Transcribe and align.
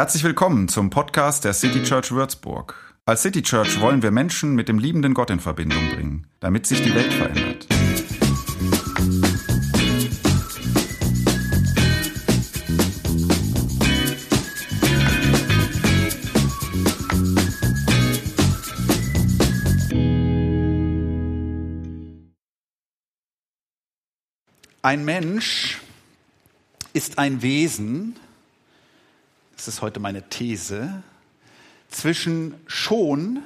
Herzlich 0.00 0.24
willkommen 0.24 0.68
zum 0.68 0.88
Podcast 0.88 1.44
der 1.44 1.52
City 1.52 1.82
Church 1.82 2.10
Würzburg. 2.10 2.74
Als 3.04 3.20
City 3.20 3.42
Church 3.42 3.82
wollen 3.82 4.02
wir 4.02 4.10
Menschen 4.10 4.54
mit 4.54 4.66
dem 4.66 4.78
liebenden 4.78 5.12
Gott 5.12 5.28
in 5.28 5.40
Verbindung 5.40 5.90
bringen, 5.90 6.26
damit 6.40 6.64
sich 6.64 6.80
die 6.80 6.94
Welt 6.94 7.12
verändert. 7.12 7.66
Ein 24.80 25.04
Mensch 25.04 25.78
ist 26.94 27.18
ein 27.18 27.42
Wesen, 27.42 28.16
das 29.60 29.68
ist 29.68 29.82
heute 29.82 30.00
meine 30.00 30.26
These, 30.26 31.02
zwischen 31.90 32.54
schon 32.66 33.42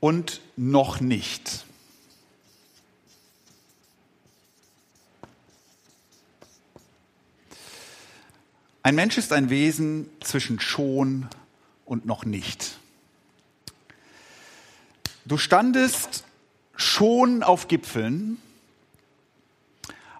und 0.00 0.40
noch 0.56 0.98
nicht. 0.98 1.64
Ein 8.82 8.96
Mensch 8.96 9.18
ist 9.18 9.32
ein 9.32 9.48
Wesen 9.48 10.10
zwischen 10.18 10.58
schon 10.58 11.28
und 11.84 12.04
noch 12.04 12.24
nicht. 12.24 12.78
Du 15.24 15.38
standest 15.38 16.24
schon 16.74 17.44
auf 17.44 17.68
Gipfeln, 17.68 18.38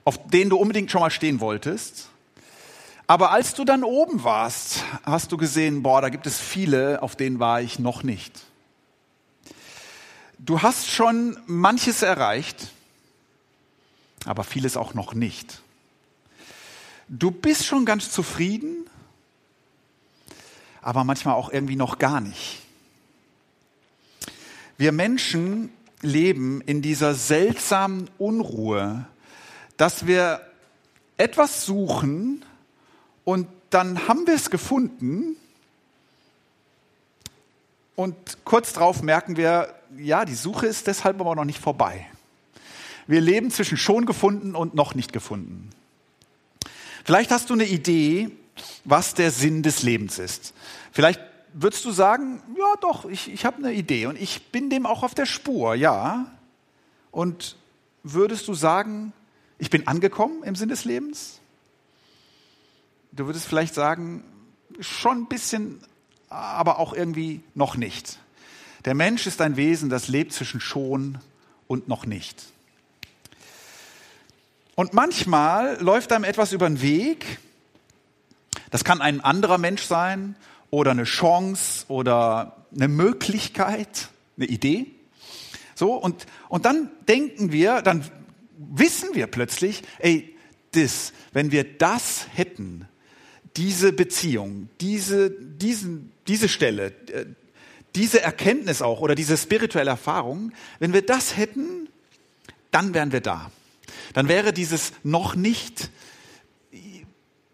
auf 0.07 0.29
denen 0.29 0.51
du 0.51 0.57
unbedingt 0.57 0.89
schon 0.89 1.01
mal 1.01 1.11
stehen 1.11 1.41
wolltest. 1.41 2.11
Aber 3.09 3.33
als 3.33 3.55
du 3.55 3.65
dann 3.65 3.83
oben 3.83 4.23
warst, 4.23 4.85
hast 5.03 5.33
du 5.33 5.37
gesehen, 5.37 5.83
boah, 5.83 6.01
da 6.01 6.11
gibt 6.11 6.29
es 6.29 6.41
viele, 6.41 7.03
auf 7.03 7.17
denen 7.17 7.41
war 7.41 7.61
ich 7.61 7.81
noch 7.81 8.05
nicht. 8.05 8.45
Du 10.39 10.63
hast 10.63 10.89
schon 10.89 11.37
manches 11.47 12.03
erreicht, 12.03 12.69
aber 14.25 14.45
vieles 14.45 14.77
auch 14.77 14.95
noch 14.95 15.13
nicht. 15.13 15.61
Du 17.09 17.33
bist 17.33 17.67
schon 17.67 17.85
ganz 17.85 18.13
zufrieden, 18.13 18.87
aber 20.83 21.03
manchmal 21.03 21.35
auch 21.35 21.51
irgendwie 21.51 21.77
noch 21.77 21.99
gar 21.99 22.21
nicht. 22.21 22.63
Wir 24.79 24.93
Menschen 24.93 25.73
leben 26.01 26.61
in 26.61 26.81
dieser 26.81 27.15
seltsamen 27.15 28.09
Unruhe, 28.19 29.07
dass 29.77 30.07
wir 30.07 30.41
etwas 31.17 31.65
suchen 31.65 32.45
und 33.25 33.49
dann 33.71 34.09
haben 34.09 34.27
wir 34.27 34.35
es 34.35 34.51
gefunden 34.51 35.37
und 37.97 38.15
kurz 38.45 38.75
darauf 38.75 39.03
merken 39.03 39.37
wir, 39.37 39.75
ja, 39.99 40.25
die 40.25 40.35
Suche 40.35 40.67
ist 40.67 40.87
deshalb 40.87 41.21
aber 41.21 41.35
noch 41.35 41.45
nicht 41.45 41.59
vorbei. 41.59 42.07
Wir 43.07 43.21
leben 43.21 43.51
zwischen 43.51 43.79
schon 43.79 44.05
gefunden 44.05 44.55
und 44.55 44.75
noch 44.75 44.95
nicht 44.95 45.13
gefunden. 45.13 45.71
Vielleicht 47.05 47.31
hast 47.31 47.51
du 47.51 47.55
eine 47.55 47.67
Idee, 47.67 48.31
was 48.85 49.15
der 49.15 49.31
Sinn 49.31 49.63
des 49.63 49.83
Lebens 49.83 50.19
ist. 50.19 50.55
Vielleicht 50.93 51.21
würdest 51.53 51.85
du 51.85 51.93
sagen, 51.93 52.43
ja 52.57 52.75
doch, 52.81 53.05
ich, 53.07 53.33
ich 53.33 53.45
habe 53.45 53.59
eine 53.59 53.73
Idee 53.73 54.07
und 54.07 54.21
ich 54.21 54.51
bin 54.51 54.71
dem 54.71 54.87
auch 54.87 55.03
auf 55.03 55.15
der 55.15 55.27
Spur, 55.27 55.75
ja. 55.75 56.27
Und 57.11 57.57
würdest 58.03 58.49
du 58.49 58.55
sagen, 58.55 59.13
ich 59.59 59.71
bin 59.71 59.87
angekommen 59.87 60.43
im 60.43 60.55
Sinn 60.55 60.69
des 60.69 60.85
Lebens? 60.85 61.41
Du 63.13 63.27
würdest 63.27 63.47
vielleicht 63.47 63.75
sagen, 63.75 64.23
schon 64.81 65.23
ein 65.23 65.27
bisschen, 65.27 65.81
aber 66.29 66.79
auch 66.79 66.93
irgendwie 66.93 67.41
noch 67.55 67.77
nicht. 67.77 68.19
Der 68.85 68.95
Mensch 68.95 69.27
ist 69.27 69.41
ein 69.41 69.57
Wesen, 69.57 69.89
das 69.89 70.09
lebt 70.09 70.33
zwischen 70.33 70.61
schon 70.61 71.19
und 71.67 71.89
noch 71.89 72.07
nicht. 72.07 72.45
Und 74.75 74.93
manchmal 74.93 75.81
läuft 75.81 76.13
einem 76.13 76.25
etwas 76.25 76.53
über 76.53 76.69
den 76.69 76.83
Weg. 76.83 77.39
Das 78.71 78.85
kann 78.85 79.01
ein 79.01 79.23
anderer 79.23 79.57
Mensch 79.57 79.83
sein 79.83 80.37
oder 80.71 80.91
eine 80.91 81.05
Chance 81.05 81.87
oder 81.89 82.57
eine 82.75 82.89
Möglichkeit, 82.89 84.11
eine 84.37 84.47
Idee. 84.47 84.87
So, 85.75 85.95
und, 85.95 86.27
und 86.49 86.65
dann 86.67 86.91
denken 87.09 87.53
wir, 87.53 87.81
dann 87.83 88.05
wissen 88.57 89.11
wir 89.15 89.27
plötzlich, 89.27 89.83
ey, 89.99 90.35
das, 90.73 91.13
wenn 91.33 91.53
wir 91.53 91.65
das 91.65 92.27
hätten, 92.35 92.89
diese 93.57 93.93
Beziehung, 93.93 94.69
diese, 94.81 95.31
diesen, 95.31 96.13
diese 96.27 96.49
Stelle, 96.49 96.93
äh, 97.13 97.27
diese 97.95 98.21
Erkenntnis 98.21 98.83
auch 98.83 99.01
oder 99.01 99.15
diese 99.15 99.37
spirituelle 99.37 99.91
Erfahrung, 99.91 100.53
wenn 100.79 100.93
wir 100.93 101.03
das 101.03 101.37
hätten, 101.37 101.89
dann 102.71 102.93
wären 102.93 103.13
wir 103.13 103.23
da. 103.23 103.51
Dann 104.13 104.29
wäre 104.29 104.53
dieses 104.53 104.93
noch 105.03 105.35
nicht 105.35 105.91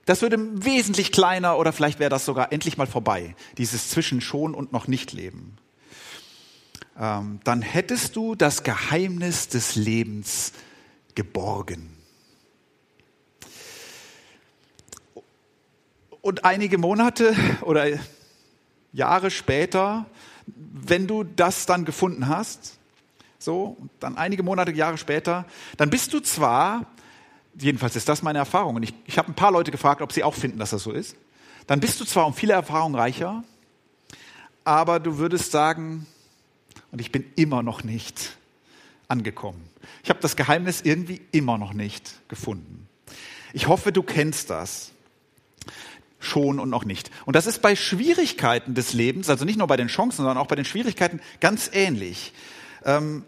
das 0.05 0.21
würde 0.21 0.39
wesentlich 0.65 1.13
kleiner 1.13 1.59
oder 1.59 1.73
vielleicht 1.73 2.01
wäre 2.01 2.11
das 2.11 2.25
sogar 2.25 2.53
endlich 2.53 2.77
mal 2.77 2.87
vorbei, 2.87 3.37
dieses 3.59 3.91
zwischen 3.91 4.21
schon 4.21 4.55
und 4.55 4.73
noch 4.73 4.89
nicht 4.89 5.13
Leben. 5.13 5.57
Ähm, 6.99 7.41
dann 7.45 7.63
hättest 7.63 8.17
du 8.17 8.35
das 8.35 8.65
Geheimnis 8.65 9.49
des 9.49 9.77
Lebens 9.77 10.53
geborgen. 11.15 11.97
Und 16.21 16.45
einige 16.45 16.79
Monate 16.79 17.35
oder 17.63 17.87
Jahre 18.93 19.31
später, 19.31 20.07
wenn 20.47 21.07
du 21.07 21.25
das 21.25 21.67
dann 21.67 21.85
gefunden 21.85 22.29
hast, 22.29 22.79
so, 23.39 23.77
dann 23.99 24.17
einige 24.17 24.43
Monate, 24.43 24.71
Jahre 24.73 24.99
später, 24.99 25.47
dann 25.77 25.91
bist 25.91 26.13
du 26.13 26.21
zwar 26.21 26.87
jedenfalls 27.55 27.97
ist 27.97 28.09
das 28.09 28.23
meine 28.23 28.39
Erfahrung. 28.39 28.77
Und 28.77 28.83
ich, 28.83 28.95
ich 29.07 29.19
habe 29.19 29.31
ein 29.31 29.35
paar 29.35 29.53
Leute 29.53 29.71
gefragt, 29.71 30.03
ob 30.03 30.13
sie 30.13 30.25
auch 30.25 30.35
finden, 30.35 30.59
dass 30.59 30.71
das 30.71 30.83
so 30.83 30.93
ist. 30.93 31.17
Dann 31.67 31.81
bist 31.81 32.01
du 32.01 32.05
zwar 32.05 32.27
um 32.27 32.35
viele 32.35 32.55
Erfahrungen 32.55 32.95
reicher, 32.95 33.45
aber 34.65 35.01
du 35.01 35.19
würdest 35.19 35.53
sagen, 35.53 36.07
und 36.91 37.01
ich 37.01 37.13
bin 37.13 37.25
immer 37.37 37.63
noch 37.63 37.85
nicht 37.85 38.37
angekommen. 39.13 39.63
Ich 40.03 40.11
habe 40.11 40.21
das 40.21 40.35
Geheimnis 40.35 40.81
irgendwie 40.81 41.21
immer 41.31 41.59
noch 41.59 41.75
nicht 41.75 42.29
gefunden. 42.29 42.89
Ich 43.53 43.69
hoffe, 43.69 43.93
du 43.93 44.03
kennst 44.03 44.51
das 44.51 44.93
schon 46.19 46.59
und 46.59 46.71
noch 46.71 46.85
nicht. 46.85 47.11
Und 47.27 47.37
das 47.37 47.47
ist 47.47 47.61
bei 47.61 47.77
Schwierigkeiten 47.77 48.75
des 48.75 48.95
Lebens, 48.95 49.29
also 49.29 49.45
nicht 49.45 49.59
nur 49.59 49.67
bei 49.67 49.77
den 49.77 49.89
Chancen, 49.89 50.19
sondern 50.19 50.39
auch 50.39 50.47
bei 50.47 50.57
den 50.57 50.65
Schwierigkeiten 50.65 51.21
ganz 51.41 51.71
ähnlich. 51.73 52.33
Ähm, 52.85 53.25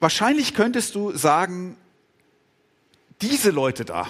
wahrscheinlich 0.00 0.54
könntest 0.54 0.94
du 0.94 1.16
sagen, 1.16 1.76
diese 3.20 3.50
Leute 3.50 3.84
da, 3.84 4.08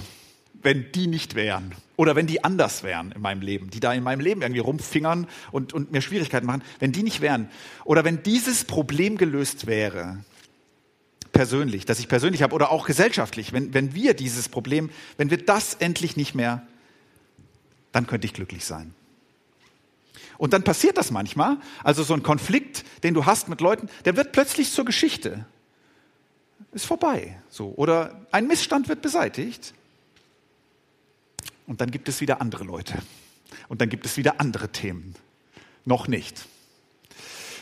wenn 0.62 0.90
die 0.92 1.06
nicht 1.06 1.34
wären 1.34 1.74
oder 1.96 2.16
wenn 2.16 2.26
die 2.26 2.44
anders 2.44 2.82
wären 2.82 3.12
in 3.12 3.20
meinem 3.20 3.42
Leben, 3.42 3.70
die 3.70 3.80
da 3.80 3.92
in 3.92 4.02
meinem 4.02 4.20
Leben 4.20 4.42
irgendwie 4.42 4.60
rumfingern 4.60 5.26
und, 5.52 5.72
und 5.72 5.92
mir 5.92 6.00
Schwierigkeiten 6.00 6.46
machen, 6.46 6.62
wenn 6.78 6.92
die 6.92 7.02
nicht 7.02 7.20
wären 7.20 7.50
oder 7.84 8.04
wenn 8.04 8.22
dieses 8.22 8.64
Problem 8.64 9.18
gelöst 9.18 9.66
wäre, 9.66 10.18
persönlich, 11.38 11.86
das 11.86 12.00
ich 12.00 12.08
persönlich 12.08 12.42
habe 12.42 12.52
oder 12.52 12.72
auch 12.72 12.84
gesellschaftlich, 12.84 13.52
wenn, 13.52 13.72
wenn 13.72 13.94
wir 13.94 14.14
dieses 14.14 14.48
Problem, 14.48 14.90
wenn 15.18 15.30
wir 15.30 15.38
das 15.38 15.74
endlich 15.74 16.16
nicht 16.16 16.34
mehr, 16.34 16.66
dann 17.92 18.08
könnte 18.08 18.26
ich 18.26 18.34
glücklich 18.34 18.64
sein. 18.64 18.92
Und 20.36 20.52
dann 20.52 20.64
passiert 20.64 20.96
das 20.98 21.12
manchmal, 21.12 21.58
also 21.84 22.02
so 22.02 22.12
ein 22.12 22.24
Konflikt, 22.24 22.84
den 23.04 23.14
du 23.14 23.24
hast 23.24 23.48
mit 23.48 23.60
Leuten, 23.60 23.88
der 24.04 24.16
wird 24.16 24.32
plötzlich 24.32 24.72
zur 24.72 24.84
Geschichte 24.84 25.46
ist 26.72 26.86
vorbei. 26.86 27.40
So. 27.48 27.72
Oder 27.76 28.26
ein 28.32 28.48
Missstand 28.48 28.88
wird 28.88 29.00
beseitigt. 29.00 29.74
Und 31.68 31.80
dann 31.80 31.92
gibt 31.92 32.08
es 32.08 32.20
wieder 32.20 32.40
andere 32.40 32.64
Leute. 32.64 32.98
Und 33.68 33.80
dann 33.80 33.90
gibt 33.90 34.06
es 34.06 34.16
wieder 34.16 34.40
andere 34.40 34.70
Themen. 34.70 35.14
Noch 35.84 36.08
nicht. 36.08 36.46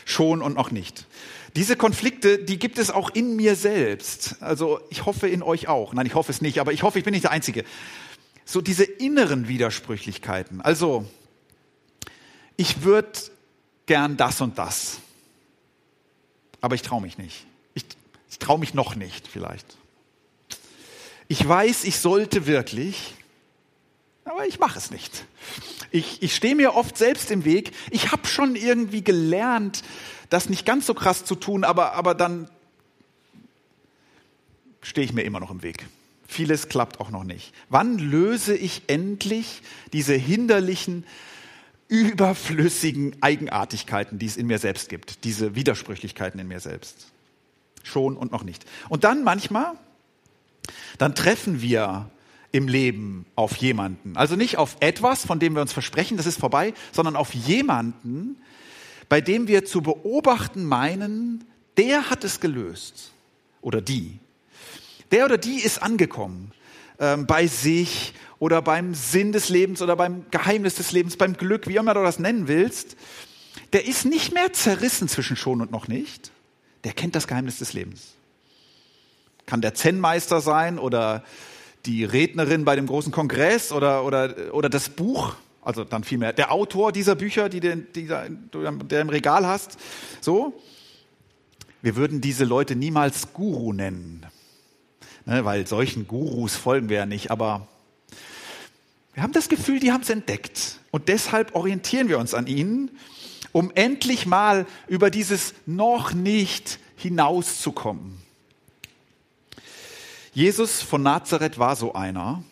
Schon 0.07 0.41
und 0.41 0.55
noch 0.55 0.71
nicht. 0.71 1.05
Diese 1.57 1.75
Konflikte, 1.75 2.39
die 2.39 2.57
gibt 2.57 2.77
es 2.77 2.91
auch 2.91 3.09
in 3.09 3.35
mir 3.35 3.57
selbst. 3.57 4.37
Also 4.39 4.79
ich 4.89 5.05
hoffe 5.05 5.27
in 5.27 5.43
euch 5.43 5.67
auch. 5.67 5.91
Nein, 5.91 6.05
ich 6.05 6.15
hoffe 6.15 6.31
es 6.31 6.41
nicht, 6.41 6.59
aber 6.59 6.71
ich 6.71 6.81
hoffe, 6.81 6.97
ich 6.97 7.03
bin 7.03 7.11
nicht 7.11 7.25
der 7.25 7.31
Einzige. 7.31 7.65
So 8.45 8.61
diese 8.61 8.85
inneren 8.85 9.49
Widersprüchlichkeiten. 9.49 10.61
Also 10.61 11.05
ich 12.55 12.83
würde 12.83 13.11
gern 13.85 14.15
das 14.15 14.39
und 14.39 14.57
das, 14.57 14.99
aber 16.61 16.75
ich 16.75 16.83
traue 16.83 17.01
mich 17.01 17.17
nicht. 17.17 17.45
Ich 17.73 18.39
traue 18.39 18.59
mich 18.59 18.73
noch 18.73 18.95
nicht 18.95 19.27
vielleicht. 19.27 19.77
Ich 21.27 21.45
weiß, 21.45 21.83
ich 21.83 21.99
sollte 21.99 22.47
wirklich, 22.47 23.13
aber 24.27 24.45
ich 24.45 24.59
mache 24.59 24.77
es 24.77 24.91
nicht. 24.91 25.25
Ich, 25.91 26.21
ich 26.21 26.35
stehe 26.35 26.55
mir 26.55 26.75
oft 26.75 26.97
selbst 26.97 27.31
im 27.31 27.45
Weg. 27.45 27.71
Ich 27.91 28.11
habe 28.11 28.27
schon 28.27 28.55
irgendwie 28.55 29.03
gelernt, 29.03 29.83
das 30.29 30.49
nicht 30.49 30.65
ganz 30.65 30.85
so 30.85 30.93
krass 30.93 31.25
zu 31.25 31.35
tun, 31.35 31.63
aber, 31.63 31.93
aber 31.93 32.13
dann 32.13 32.49
stehe 34.81 35.05
ich 35.05 35.13
mir 35.13 35.23
immer 35.23 35.39
noch 35.39 35.51
im 35.51 35.63
Weg. 35.63 35.87
vieles 36.27 36.67
klappt 36.67 36.99
auch 36.99 37.09
noch 37.09 37.23
nicht. 37.23 37.53
Wann 37.69 37.97
löse 37.97 38.55
ich 38.55 38.83
endlich 38.87 39.61
diese 39.93 40.13
hinderlichen, 40.13 41.05
überflüssigen 41.87 43.15
Eigenartigkeiten, 43.21 44.19
die 44.19 44.25
es 44.25 44.35
in 44.35 44.47
mir 44.47 44.59
selbst 44.59 44.89
gibt, 44.89 45.23
diese 45.23 45.55
Widersprüchlichkeiten 45.55 46.39
in 46.39 46.47
mir 46.47 46.59
selbst? 46.59 47.07
Schon 47.83 48.17
und 48.17 48.31
noch 48.33 48.43
nicht. 48.43 48.65
Und 48.89 49.05
dann 49.05 49.23
manchmal, 49.23 49.73
dann 50.97 51.15
treffen 51.15 51.61
wir 51.61 52.09
im 52.51 52.67
Leben 52.67 53.25
auf 53.35 53.55
jemanden. 53.57 54.15
Also 54.15 54.35
nicht 54.35 54.57
auf 54.57 54.77
etwas, 54.79 55.25
von 55.25 55.39
dem 55.39 55.55
wir 55.55 55.61
uns 55.61 55.73
versprechen, 55.73 56.17
das 56.17 56.25
ist 56.25 56.39
vorbei, 56.39 56.73
sondern 56.91 57.15
auf 57.15 57.33
jemanden, 57.33 58.37
bei 59.09 59.21
dem 59.21 59.47
wir 59.47 59.65
zu 59.65 59.81
beobachten 59.81 60.65
meinen, 60.65 61.43
der 61.77 62.09
hat 62.09 62.23
es 62.23 62.39
gelöst. 62.39 63.11
Oder 63.61 63.81
die. 63.81 64.19
Der 65.11 65.25
oder 65.25 65.37
die 65.37 65.59
ist 65.59 65.81
angekommen 65.81 66.51
ähm, 66.99 67.25
bei 67.25 67.47
sich 67.47 68.13
oder 68.39 68.61
beim 68.61 68.93
Sinn 68.93 69.31
des 69.31 69.49
Lebens 69.49 69.81
oder 69.81 69.95
beim 69.95 70.25
Geheimnis 70.31 70.75
des 70.75 70.91
Lebens, 70.91 71.17
beim 71.17 71.33
Glück, 71.35 71.67
wie 71.67 71.75
immer 71.75 71.93
du 71.93 72.03
das 72.03 72.19
nennen 72.19 72.47
willst. 72.47 72.95
Der 73.73 73.85
ist 73.85 74.05
nicht 74.05 74.33
mehr 74.33 74.53
zerrissen 74.53 75.07
zwischen 75.07 75.35
schon 75.35 75.61
und 75.61 75.71
noch 75.71 75.87
nicht. 75.87 76.31
Der 76.83 76.93
kennt 76.93 77.15
das 77.15 77.27
Geheimnis 77.27 77.57
des 77.57 77.73
Lebens. 77.73 78.13
Kann 79.45 79.61
der 79.61 79.73
Zen-Meister 79.73 80.41
sein 80.41 80.77
oder 80.77 81.23
die 81.87 82.03
Rednerin 82.03 82.65
bei 82.65 82.75
dem 82.75 82.85
großen 82.85 83.11
Kongress 83.11 83.71
oder, 83.71 84.03
oder, 84.03 84.53
oder 84.53 84.69
das 84.69 84.89
Buch, 84.89 85.35
also 85.61 85.83
dann 85.83 86.03
vielmehr 86.03 86.33
der 86.33 86.51
Autor 86.51 86.91
dieser 86.91 87.15
Bücher, 87.15 87.49
die, 87.49 87.61
den, 87.61 87.87
die 87.95 88.07
du 88.51 88.61
der 88.61 89.01
im 89.01 89.09
Regal 89.09 89.47
hast. 89.47 89.77
So. 90.21 90.61
Wir 91.81 91.95
würden 91.95 92.21
diese 92.21 92.43
Leute 92.43 92.75
niemals 92.75 93.33
Guru 93.33 93.71
nennen, 93.71 94.25
ne, 95.25 95.45
weil 95.45 95.65
solchen 95.67 96.07
Gurus 96.07 96.55
folgen 96.55 96.89
wir 96.89 96.97
ja 96.97 97.05
nicht, 97.05 97.31
aber 97.31 97.67
wir 99.13 99.23
haben 99.23 99.33
das 99.33 99.47
Gefühl, 99.47 99.79
die 99.79 99.91
haben 99.91 100.01
es 100.01 100.09
entdeckt. 100.09 100.79
Und 100.91 101.07
deshalb 101.07 101.55
orientieren 101.55 102.09
wir 102.09 102.19
uns 102.19 102.33
an 102.33 102.47
ihnen, 102.47 102.91
um 103.51 103.71
endlich 103.73 104.25
mal 104.25 104.65
über 104.87 105.09
dieses 105.09 105.53
noch 105.65 106.13
nicht 106.13 106.79
hinauszukommen. 106.97 108.26
Jesus 110.37 110.83
von 110.83 111.01
Nazareth 111.01 111.57
war 111.57 111.75
so 111.75 111.95
einer. 111.95 112.43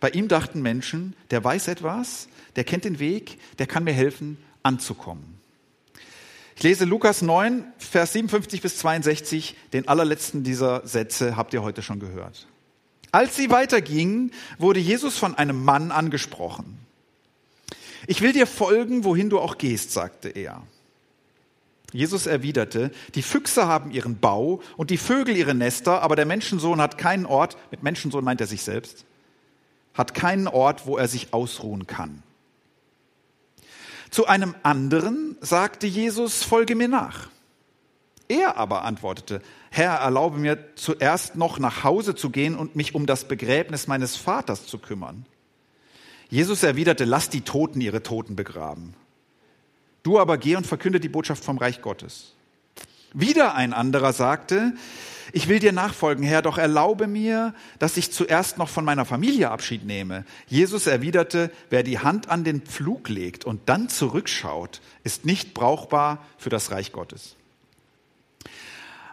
Bei 0.00 0.08
ihm 0.08 0.26
dachten 0.26 0.62
Menschen, 0.62 1.14
der 1.30 1.44
weiß 1.44 1.68
etwas, 1.68 2.28
der 2.56 2.64
kennt 2.64 2.86
den 2.86 2.98
Weg, 2.98 3.38
der 3.58 3.66
kann 3.66 3.84
mir 3.84 3.92
helfen, 3.92 4.38
anzukommen. 4.62 5.38
Ich 6.56 6.62
lese 6.62 6.86
Lukas 6.86 7.20
9, 7.20 7.62
Vers 7.76 8.14
57 8.14 8.62
bis 8.62 8.78
62, 8.78 9.54
den 9.74 9.86
allerletzten 9.86 10.44
dieser 10.44 10.88
Sätze 10.88 11.36
habt 11.36 11.52
ihr 11.52 11.62
heute 11.62 11.82
schon 11.82 12.00
gehört. 12.00 12.46
Als 13.12 13.36
sie 13.36 13.50
weitergingen, 13.50 14.32
wurde 14.56 14.80
Jesus 14.80 15.18
von 15.18 15.34
einem 15.34 15.62
Mann 15.62 15.92
angesprochen. 15.92 16.78
Ich 18.06 18.22
will 18.22 18.32
dir 18.32 18.46
folgen, 18.46 19.04
wohin 19.04 19.28
du 19.28 19.40
auch 19.40 19.58
gehst, 19.58 19.92
sagte 19.92 20.30
er. 20.30 20.62
Jesus 21.94 22.26
erwiderte, 22.26 22.90
die 23.14 23.22
Füchse 23.22 23.68
haben 23.68 23.92
ihren 23.92 24.18
Bau 24.18 24.60
und 24.76 24.90
die 24.90 24.98
Vögel 24.98 25.36
ihre 25.36 25.54
Nester, 25.54 26.02
aber 26.02 26.16
der 26.16 26.26
Menschensohn 26.26 26.80
hat 26.80 26.98
keinen 26.98 27.24
Ort, 27.24 27.56
mit 27.70 27.84
Menschensohn 27.84 28.24
meint 28.24 28.40
er 28.40 28.48
sich 28.48 28.62
selbst, 28.62 29.04
hat 29.94 30.12
keinen 30.12 30.48
Ort, 30.48 30.88
wo 30.88 30.98
er 30.98 31.06
sich 31.06 31.32
ausruhen 31.32 31.86
kann. 31.86 32.24
Zu 34.10 34.26
einem 34.26 34.56
anderen 34.64 35.36
sagte 35.40 35.86
Jesus, 35.86 36.42
folge 36.42 36.74
mir 36.74 36.88
nach. 36.88 37.28
Er 38.26 38.56
aber 38.56 38.82
antwortete, 38.82 39.40
Herr, 39.70 39.92
erlaube 39.92 40.38
mir 40.38 40.74
zuerst 40.74 41.36
noch 41.36 41.60
nach 41.60 41.84
Hause 41.84 42.16
zu 42.16 42.30
gehen 42.30 42.56
und 42.56 42.74
mich 42.74 42.96
um 42.96 43.06
das 43.06 43.28
Begräbnis 43.28 43.86
meines 43.86 44.16
Vaters 44.16 44.66
zu 44.66 44.78
kümmern. 44.78 45.26
Jesus 46.28 46.64
erwiderte, 46.64 47.04
lass 47.04 47.30
die 47.30 47.42
Toten 47.42 47.80
ihre 47.80 48.02
Toten 48.02 48.34
begraben. 48.34 48.94
Du 50.04 50.20
aber 50.20 50.38
geh 50.38 50.54
und 50.54 50.66
verkünde 50.66 51.00
die 51.00 51.08
Botschaft 51.08 51.42
vom 51.44 51.58
Reich 51.58 51.82
Gottes. 51.82 52.34
Wieder 53.14 53.54
ein 53.54 53.72
anderer 53.72 54.12
sagte, 54.12 54.74
ich 55.32 55.48
will 55.48 55.58
dir 55.58 55.72
nachfolgen, 55.72 56.24
Herr, 56.24 56.42
doch 56.42 56.58
erlaube 56.58 57.06
mir, 57.06 57.54
dass 57.78 57.96
ich 57.96 58.12
zuerst 58.12 58.58
noch 58.58 58.68
von 58.68 58.84
meiner 58.84 59.06
Familie 59.06 59.50
Abschied 59.50 59.84
nehme. 59.84 60.24
Jesus 60.46 60.86
erwiderte, 60.86 61.50
wer 61.70 61.82
die 61.82 61.98
Hand 61.98 62.28
an 62.28 62.44
den 62.44 62.60
Pflug 62.60 63.08
legt 63.08 63.46
und 63.46 63.62
dann 63.68 63.88
zurückschaut, 63.88 64.82
ist 65.04 65.24
nicht 65.24 65.54
brauchbar 65.54 66.24
für 66.36 66.50
das 66.50 66.70
Reich 66.70 66.92
Gottes. 66.92 67.36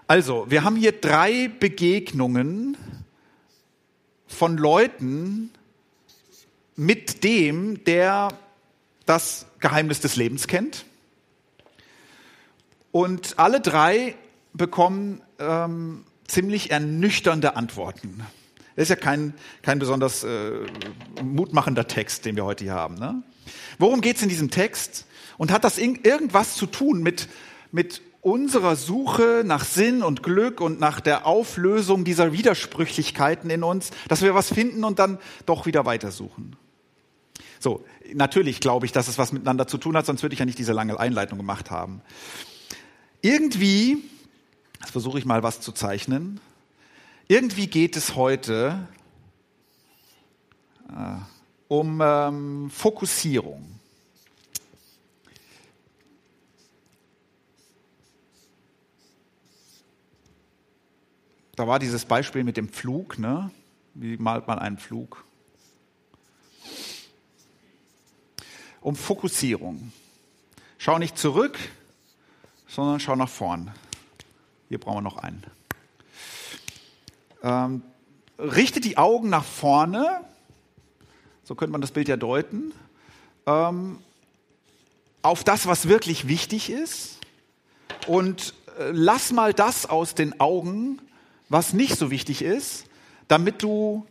Also, 0.08 0.46
wir 0.50 0.66
haben 0.66 0.76
hier 0.76 0.92
drei 0.92 1.48
Begegnungen 1.48 2.76
von 4.28 4.58
Leuten 4.58 5.52
mit 6.76 7.24
dem, 7.24 7.84
der 7.86 8.28
das 9.12 9.46
Geheimnis 9.60 10.00
des 10.00 10.16
Lebens 10.16 10.48
kennt. 10.48 10.86
Und 12.94 13.38
alle 13.38 13.60
drei 13.60 14.16
bekommen 14.54 15.22
ähm, 15.38 16.06
ziemlich 16.28 16.72
ernüchternde 16.72 17.58
Antworten. 17.58 18.26
Das 18.78 18.84
ist 18.84 18.90
ja 18.90 18.96
kein, 18.96 19.34
kein 19.64 19.80
besonders 19.80 20.24
äh, 20.24 20.52
mutmachender 21.22 21.88
Text, 21.88 22.24
den 22.24 22.38
wir 22.38 22.46
heute 22.46 22.64
hier 22.64 22.74
haben. 22.74 22.96
Ne? 22.96 23.22
Worum 23.80 24.00
geht 24.00 24.16
es 24.16 24.24
in 24.24 24.30
diesem 24.30 24.50
Text? 24.50 25.06
Und 25.38 25.52
hat 25.52 25.66
das 25.66 25.78
irgendwas 25.78 26.56
zu 26.56 26.66
tun 26.66 27.04
mit, 27.04 27.28
mit 27.74 28.02
unserer 28.22 28.78
Suche 28.78 29.44
nach 29.46 29.66
Sinn 29.66 30.04
und 30.04 30.24
Glück 30.24 30.62
und 30.62 30.80
nach 30.80 31.02
der 31.02 31.26
Auflösung 31.26 32.06
dieser 32.06 32.32
Widersprüchlichkeiten 32.32 33.50
in 33.50 33.64
uns, 33.64 33.92
dass 34.08 34.22
wir 34.22 34.36
was 34.36 34.54
finden 34.54 34.86
und 34.86 35.00
dann 35.00 35.20
doch 35.46 35.66
wieder 35.66 35.86
weitersuchen? 35.86 36.56
So, 37.62 37.86
natürlich 38.12 38.60
glaube 38.60 38.88
ich, 38.88 38.92
dass 38.92 39.08
es 39.08 39.20
was 39.20 39.32
miteinander 39.32 39.68
zu 39.68 39.78
tun 39.78 39.96
hat, 39.96 40.08
sonst 40.08 40.24
würde 40.24 40.34
ich 40.34 40.40
ja 40.40 40.46
nicht 40.46 40.58
diese 40.58 40.74
lange 40.74 41.00
Einleitung 41.00 41.38
gemacht 41.38 41.70
haben. 41.70 42.02
Irgendwie, 43.22 44.04
jetzt 44.80 44.90
versuche 44.90 45.20
ich 45.20 45.26
mal 45.26 45.44
was 45.44 45.62
zu 45.62 45.72
zeichnen, 45.72 46.40
irgendwie 47.28 47.68
geht 47.68 47.96
es 47.98 48.16
heute 48.16 48.88
äh, 50.90 51.18
um 51.68 52.02
ähm, 52.04 52.72
Fokussierung. 52.72 53.80
Da 61.56 61.68
war 61.68 61.78
dieses 61.78 62.06
Beispiel 62.06 62.44
mit 62.44 62.58
dem 62.58 62.70
Flug, 62.70 63.20
ne? 63.20 63.52
Wie 63.94 64.18
malt 64.18 64.48
man 64.48 64.58
einen 64.58 64.80
Flug? 64.80 65.24
Um 68.82 68.96
Fokussierung. 68.96 69.92
Schau 70.78 70.98
nicht 70.98 71.18
zurück, 71.18 71.58
sondern 72.68 73.00
schau 73.00 73.16
nach 73.16 73.30
vorn. 73.30 73.72
Hier 74.68 74.80
brauchen 74.80 74.98
wir 74.98 75.02
noch 75.02 75.18
einen. 75.18 75.44
Ähm, 77.44 77.84
richte 78.38 78.82
die 78.82 78.98
Augen 78.98 79.30
nach 79.30 79.44
vorne, 79.44 80.22
so 81.44 81.56
könnte 81.56 81.72
man 81.72 81.82
das 81.82 81.92
Bild 81.92 82.08
ja 82.08 82.18
deuten, 82.18 82.74
ähm, 83.46 84.00
auf 85.22 85.44
das, 85.44 85.68
was 85.68 85.88
wirklich 85.88 86.28
wichtig 86.28 86.70
ist 86.70 87.20
und 88.08 88.54
äh, 88.80 88.92
lass 88.92 89.32
mal 89.32 89.54
das 89.54 89.86
aus 89.86 90.16
den 90.16 90.40
Augen, 90.40 91.00
was 91.50 91.74
nicht 91.74 91.98
so 91.98 92.10
wichtig 92.10 92.42
ist, 92.42 92.86
damit 93.28 93.62
du 93.62 94.06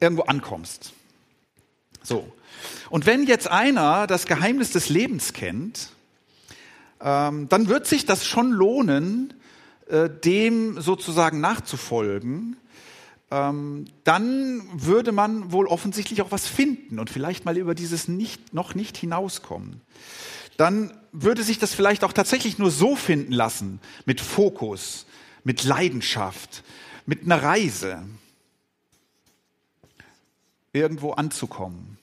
irgendwo 0.00 0.22
ankommst. 0.22 0.92
So, 2.04 2.30
und 2.90 3.06
wenn 3.06 3.26
jetzt 3.26 3.50
einer 3.50 4.06
das 4.06 4.26
Geheimnis 4.26 4.70
des 4.70 4.88
Lebens 4.88 5.32
kennt, 5.32 5.88
ähm, 7.00 7.48
dann 7.48 7.68
wird 7.68 7.86
sich 7.86 8.06
das 8.06 8.26
schon 8.26 8.50
lohnen, 8.50 9.34
äh, 9.88 10.08
dem 10.08 10.80
sozusagen 10.80 11.40
nachzufolgen. 11.40 12.56
Ähm, 13.30 13.86
dann 14.04 14.62
würde 14.72 15.12
man 15.12 15.50
wohl 15.50 15.66
offensichtlich 15.66 16.22
auch 16.22 16.30
was 16.30 16.46
finden 16.46 16.98
und 16.98 17.10
vielleicht 17.10 17.44
mal 17.44 17.56
über 17.56 17.74
dieses 17.74 18.06
nicht, 18.06 18.54
noch 18.54 18.74
nicht 18.74 18.96
hinauskommen. 18.96 19.80
Dann 20.56 20.92
würde 21.10 21.42
sich 21.42 21.58
das 21.58 21.74
vielleicht 21.74 22.04
auch 22.04 22.12
tatsächlich 22.12 22.58
nur 22.58 22.70
so 22.70 22.96
finden 22.96 23.32
lassen, 23.32 23.80
mit 24.04 24.20
Fokus, 24.20 25.06
mit 25.42 25.64
Leidenschaft, 25.64 26.62
mit 27.06 27.24
einer 27.24 27.42
Reise, 27.42 28.02
irgendwo 30.74 31.12
anzukommen. 31.12 31.98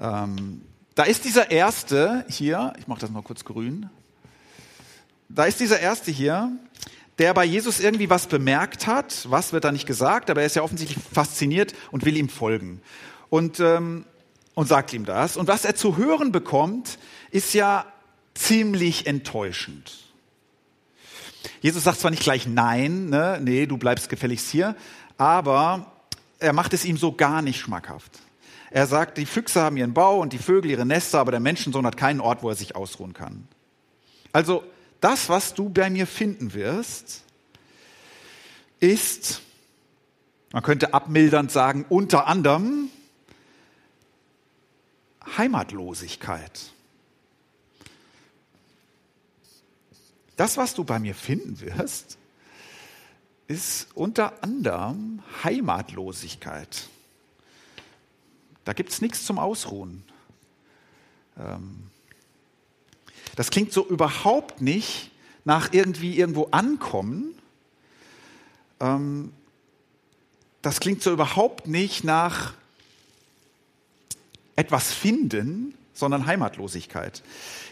Ähm, 0.00 0.62
da 0.94 1.02
ist 1.04 1.24
dieser 1.24 1.50
erste 1.50 2.24
hier, 2.28 2.74
ich 2.78 2.86
mache 2.86 3.00
das 3.00 3.10
mal 3.10 3.22
kurz 3.22 3.44
grün. 3.44 3.90
Da 5.28 5.44
ist 5.44 5.58
dieser 5.58 5.80
erste 5.80 6.10
hier, 6.10 6.52
der 7.18 7.34
bei 7.34 7.44
Jesus 7.44 7.80
irgendwie 7.80 8.10
was 8.10 8.26
bemerkt 8.26 8.86
hat. 8.86 9.26
Was 9.28 9.52
wird 9.52 9.64
da 9.64 9.72
nicht 9.72 9.86
gesagt, 9.86 10.30
aber 10.30 10.42
er 10.42 10.46
ist 10.46 10.56
ja 10.56 10.62
offensichtlich 10.62 11.02
fasziniert 11.12 11.74
und 11.90 12.04
will 12.04 12.16
ihm 12.16 12.28
folgen. 12.28 12.80
Und, 13.30 13.58
ähm, 13.60 14.04
und 14.54 14.68
sagt 14.68 14.92
ihm 14.92 15.04
das. 15.04 15.36
Und 15.36 15.48
was 15.48 15.64
er 15.64 15.74
zu 15.74 15.96
hören 15.96 16.30
bekommt, 16.30 16.98
ist 17.30 17.54
ja 17.54 17.86
ziemlich 18.34 19.06
enttäuschend. 19.06 20.04
Jesus 21.60 21.84
sagt 21.84 22.00
zwar 22.00 22.10
nicht 22.10 22.22
gleich 22.22 22.46
nein, 22.46 23.08
ne, 23.08 23.40
nee, 23.42 23.66
du 23.66 23.78
bleibst 23.78 24.08
gefälligst 24.08 24.50
hier, 24.50 24.76
aber 25.16 25.97
er 26.38 26.52
macht 26.52 26.72
es 26.72 26.84
ihm 26.84 26.96
so 26.96 27.12
gar 27.12 27.42
nicht 27.42 27.60
schmackhaft. 27.60 28.18
Er 28.70 28.86
sagt, 28.86 29.18
die 29.18 29.26
Füchse 29.26 29.62
haben 29.62 29.76
ihren 29.76 29.94
Bau 29.94 30.20
und 30.20 30.32
die 30.32 30.38
Vögel 30.38 30.70
ihre 30.70 30.84
Nester, 30.84 31.20
aber 31.20 31.30
der 31.30 31.40
Menschensohn 31.40 31.86
hat 31.86 31.96
keinen 31.96 32.20
Ort, 32.20 32.42
wo 32.42 32.50
er 32.50 32.54
sich 32.54 32.76
ausruhen 32.76 33.14
kann. 33.14 33.48
Also 34.32 34.62
das, 35.00 35.28
was 35.28 35.54
du 35.54 35.70
bei 35.70 35.88
mir 35.88 36.06
finden 36.06 36.52
wirst, 36.52 37.24
ist, 38.80 39.40
man 40.52 40.62
könnte 40.62 40.92
abmildernd 40.92 41.50
sagen, 41.50 41.86
unter 41.88 42.26
anderem 42.26 42.90
Heimatlosigkeit. 45.36 46.72
Das, 50.36 50.56
was 50.56 50.74
du 50.74 50.84
bei 50.84 50.98
mir 50.98 51.14
finden 51.14 51.60
wirst, 51.60 52.17
ist 53.48 53.88
unter 53.94 54.42
anderem 54.42 55.22
Heimatlosigkeit. 55.42 56.88
Da 58.64 58.74
gibt 58.74 58.90
es 58.90 59.00
nichts 59.00 59.24
zum 59.24 59.38
Ausruhen. 59.38 60.04
Ähm, 61.38 61.90
das 63.34 63.50
klingt 63.50 63.72
so 63.72 63.86
überhaupt 63.86 64.60
nicht 64.60 65.10
nach 65.44 65.72
irgendwie 65.72 66.18
irgendwo 66.18 66.48
ankommen. 66.50 67.34
Ähm, 68.80 69.32
das 70.60 70.80
klingt 70.80 71.02
so 71.02 71.10
überhaupt 71.10 71.66
nicht 71.66 72.04
nach 72.04 72.52
etwas 74.56 74.92
finden, 74.92 75.74
sondern 75.94 76.26
Heimatlosigkeit. 76.26 77.22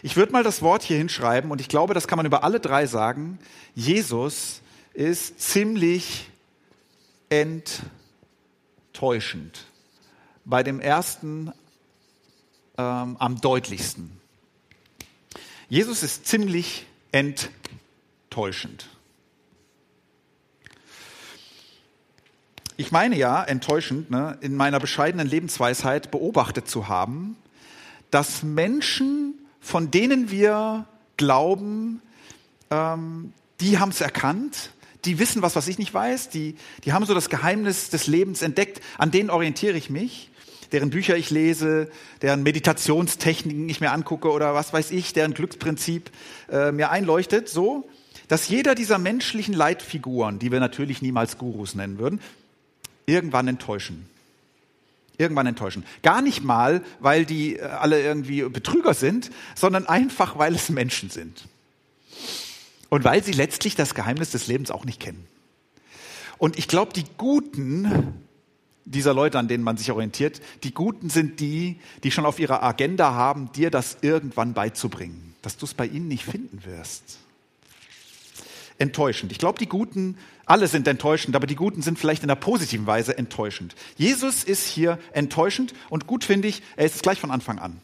Ich 0.01 0.15
würde 0.15 0.31
mal 0.31 0.43
das 0.43 0.63
Wort 0.63 0.81
hier 0.81 0.97
hinschreiben 0.97 1.51
und 1.51 1.61
ich 1.61 1.69
glaube, 1.69 1.93
das 1.93 2.07
kann 2.07 2.17
man 2.17 2.25
über 2.25 2.43
alle 2.43 2.59
drei 2.59 2.87
sagen. 2.87 3.37
Jesus 3.75 4.61
ist 4.97 5.39
ziemlich 5.39 6.27
enttäuschend. 7.29 9.65
Bei 10.43 10.63
dem 10.63 10.79
ersten 10.79 11.53
ähm, 12.79 13.15
am 13.19 13.39
deutlichsten. 13.39 14.19
Jesus 15.69 16.01
ist 16.01 16.25
ziemlich 16.25 16.87
enttäuschend. 17.11 18.87
Ich 22.75 22.91
meine 22.91 23.17
ja, 23.17 23.43
enttäuschend, 23.43 24.09
ne, 24.09 24.39
in 24.41 24.55
meiner 24.55 24.79
bescheidenen 24.79 25.27
Lebensweisheit 25.27 26.09
beobachtet 26.09 26.67
zu 26.67 26.87
haben, 26.87 27.37
dass 28.09 28.41
Menschen, 28.41 29.35
von 29.59 29.91
denen 29.91 30.31
wir 30.31 30.87
glauben, 31.17 32.01
ähm, 32.71 33.31
die 33.59 33.77
haben 33.77 33.89
es 33.89 34.01
erkannt, 34.01 34.71
die 35.07 35.19
wissen 35.19 35.41
was, 35.41 35.55
was 35.55 35.67
ich 35.67 35.79
nicht 35.79 35.93
weiß, 35.93 36.29
die, 36.29 36.55
die 36.83 36.93
haben 36.93 37.05
so 37.05 37.13
das 37.13 37.29
Geheimnis 37.29 37.89
des 37.89 38.07
Lebens 38.07 38.41
entdeckt, 38.41 38.81
an 38.97 39.09
denen 39.09 39.29
orientiere 39.29 39.77
ich 39.77 39.89
mich, 39.89 40.29
deren 40.71 40.89
Bücher 40.89 41.15
ich 41.15 41.31
lese, 41.31 41.89
deren 42.21 42.43
Meditationstechniken 42.43 43.69
ich 43.69 43.79
mir 43.79 43.91
angucke 43.91 44.29
oder 44.29 44.53
was 44.53 44.73
weiß 44.73 44.91
ich, 44.91 45.13
deren 45.13 45.33
Glücksprinzip 45.33 46.11
äh, 46.51 46.71
mir 46.71 46.91
einleuchtet, 46.91 47.47
so, 47.47 47.89
dass 48.27 48.49
jeder 48.49 48.75
dieser 48.75 48.97
menschlichen 48.97 49.53
Leitfiguren, 49.53 50.39
die 50.39 50.51
wir 50.51 50.59
natürlich 50.59 51.01
niemals 51.01 51.37
Gurus 51.37 51.73
nennen 51.73 51.97
würden, 51.97 52.19
irgendwann 53.05 53.47
enttäuschen 53.47 54.09
irgendwann 55.19 55.47
enttäuschen. 55.47 55.83
Gar 56.03 56.21
nicht 56.21 56.43
mal, 56.43 56.83
weil 56.99 57.25
die 57.25 57.55
äh, 57.55 57.63
alle 57.63 58.01
irgendwie 58.01 58.43
Betrüger 58.43 58.93
sind, 58.93 59.31
sondern 59.55 59.87
einfach, 59.87 60.37
weil 60.37 60.53
es 60.53 60.69
Menschen 60.69 61.09
sind. 61.09 61.47
Und 62.89 63.03
weil 63.03 63.23
sie 63.23 63.33
letztlich 63.33 63.75
das 63.75 63.95
Geheimnis 63.95 64.31
des 64.31 64.47
Lebens 64.47 64.71
auch 64.71 64.85
nicht 64.85 64.99
kennen. 64.99 65.27
Und 66.37 66.57
ich 66.57 66.67
glaube, 66.67 66.93
die 66.93 67.05
Guten 67.17 68.13
dieser 68.85 69.13
Leute, 69.13 69.37
an 69.37 69.49
denen 69.49 69.63
man 69.63 69.75
sich 69.75 69.91
orientiert, 69.91 70.39
die 70.63 70.73
Guten 70.73 71.09
sind 71.09 71.41
die, 71.41 71.79
die 72.03 72.11
schon 72.11 72.25
auf 72.25 72.39
ihrer 72.39 72.63
Agenda 72.63 73.13
haben, 73.13 73.51
dir 73.51 73.69
das 73.69 73.97
irgendwann 74.01 74.53
beizubringen, 74.53 75.35
dass 75.41 75.57
du 75.57 75.65
es 75.65 75.73
bei 75.73 75.85
ihnen 75.85 76.07
nicht 76.07 76.23
finden 76.23 76.63
wirst 76.63 77.19
enttäuschend. 78.77 79.31
Ich 79.31 79.37
glaube, 79.37 79.59
die 79.59 79.67
Guten, 79.67 80.17
alle 80.45 80.67
sind 80.67 80.87
enttäuschend, 80.87 81.35
aber 81.35 81.47
die 81.47 81.55
Guten 81.55 81.81
sind 81.81 81.99
vielleicht 81.99 82.23
in 82.23 82.29
einer 82.29 82.39
positiven 82.39 82.87
Weise 82.87 83.17
enttäuschend. 83.17 83.75
Jesus 83.97 84.43
ist 84.43 84.67
hier 84.67 84.99
enttäuschend 85.13 85.73
und 85.89 86.07
gut 86.07 86.23
finde 86.23 86.47
ich, 86.47 86.61
er 86.75 86.85
ist 86.85 86.95
es 86.95 87.01
gleich 87.01 87.19
von 87.19 87.31
Anfang 87.31 87.59
an. 87.59 87.81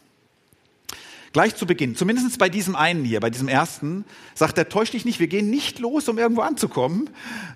Gleich 1.34 1.56
zu 1.56 1.66
Beginn, 1.66 1.96
zumindest 1.96 2.38
bei 2.38 2.48
diesem 2.48 2.76
einen 2.76 3.04
hier, 3.04 3.18
bei 3.18 3.28
diesem 3.28 3.48
ersten, 3.48 4.04
sagt 4.36 4.56
er, 4.56 4.68
täusch 4.68 4.92
dich 4.92 5.04
nicht, 5.04 5.18
wir 5.18 5.26
gehen 5.26 5.50
nicht 5.50 5.80
los, 5.80 6.08
um 6.08 6.16
irgendwo 6.16 6.42
anzukommen. 6.42 7.10